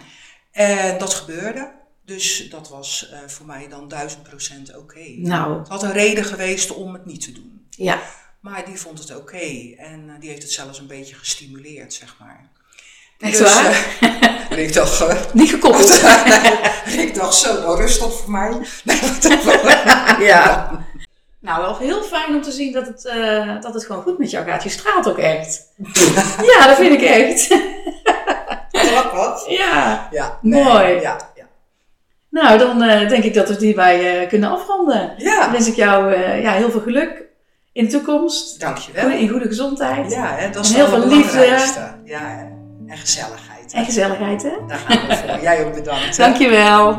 En 0.51 0.97
dat 0.97 1.13
gebeurde. 1.13 1.71
Dus 2.05 2.49
dat 2.49 2.69
was 2.69 3.09
eh, 3.11 3.19
voor 3.27 3.45
mij 3.45 3.67
dan 3.69 3.87
duizend 3.87 4.23
procent 4.23 4.77
oké. 4.77 5.03
Nou, 5.17 5.59
Het 5.59 5.67
had 5.67 5.83
een 5.83 5.91
reden 5.91 6.23
geweest 6.25 6.71
om 6.73 6.93
het 6.93 7.05
niet 7.05 7.21
te 7.23 7.31
doen. 7.31 7.67
ja. 7.69 7.99
Maar 8.39 8.65
die 8.65 8.75
vond 8.79 8.99
het 8.99 9.15
oké. 9.15 9.73
En 9.77 10.09
eh, 10.09 10.19
die 10.19 10.29
heeft 10.29 10.41
het 10.41 10.51
zelfs 10.51 10.79
een 10.79 10.87
beetje 10.87 11.15
gestimuleerd, 11.15 11.93
zeg 11.93 12.15
maar. 12.19 12.49
Echt 13.19 13.37
Dus, 13.37 13.53
waar? 13.53 13.97
eh, 14.49 14.57
ik 14.63 14.73
dacht, 14.73 15.33
Niet 15.33 15.49
gekoppeld. 15.49 16.01
nee, 16.85 17.07
ik 17.07 17.15
dacht 17.15 17.35
zo, 17.35 17.53
nou 17.61 17.77
rust 17.81 18.01
op 18.01 18.11
voor 18.11 18.31
mij. 18.31 18.51
Ja. 20.19 20.71
Nou, 21.39 21.61
wel 21.61 21.77
heel 21.77 22.03
fijn 22.03 22.35
om 22.35 22.41
te 22.41 22.51
zien 22.51 22.71
dat 22.73 22.85
het, 22.87 23.01
dat 23.63 23.73
het 23.73 23.85
gewoon 23.85 24.01
goed 24.01 24.17
met 24.17 24.29
jou 24.31 24.45
gaat. 24.45 24.63
Je 24.63 24.69
straalt 24.69 25.07
ook 25.09 25.17
echt. 25.17 25.67
Ja, 26.41 26.67
dat 26.67 26.75
vind 26.77 26.93
ik 26.93 27.01
echt. 27.01 27.47
Ja. 29.47 30.07
Ja, 30.11 30.37
Mooi. 30.41 30.87
Ja, 31.01 31.17
ja. 31.35 31.45
Nou, 32.29 32.57
dan 32.57 32.81
eh, 32.81 33.09
denk 33.09 33.23
ik 33.23 33.33
dat 33.33 33.47
we 33.47 33.53
het 33.53 33.61
hierbij 33.61 34.21
eh, 34.21 34.27
kunnen 34.29 34.49
afronden. 34.51 35.13
Dan 35.17 35.51
wens 35.51 35.67
ik 35.67 35.75
jou 35.75 36.13
eh, 36.13 36.41
ja, 36.41 36.51
heel 36.51 36.71
veel 36.71 36.81
geluk 36.81 37.23
in 37.73 37.85
de 37.85 37.91
toekomst. 37.91 38.59
dankjewel. 38.59 39.03
Goede- 39.03 39.17
In 39.19 39.29
goede 39.29 39.47
gezondheid. 39.47 40.11
Ja, 40.11 40.35
hè, 40.35 40.49
dat 40.49 40.65
is 40.65 40.71
En 40.71 40.75
heel 40.77 40.87
veel 40.87 41.07
liefde. 41.07 41.45
Ja, 42.03 42.19
hè. 42.19 42.43
en 42.91 42.97
gezelligheid. 42.97 43.71
hè. 43.71 43.77
En 43.79 43.85
gezelligheid, 43.85 44.43
hè? 44.43 44.51
Daar 44.67 44.77
gaan 44.77 45.07
we 45.07 45.15
voor. 45.15 45.41
Jij 45.41 45.65
ook 45.65 45.73
bedankt. 45.73 46.17
hè. 46.17 46.23
Dankjewel. 46.23 46.97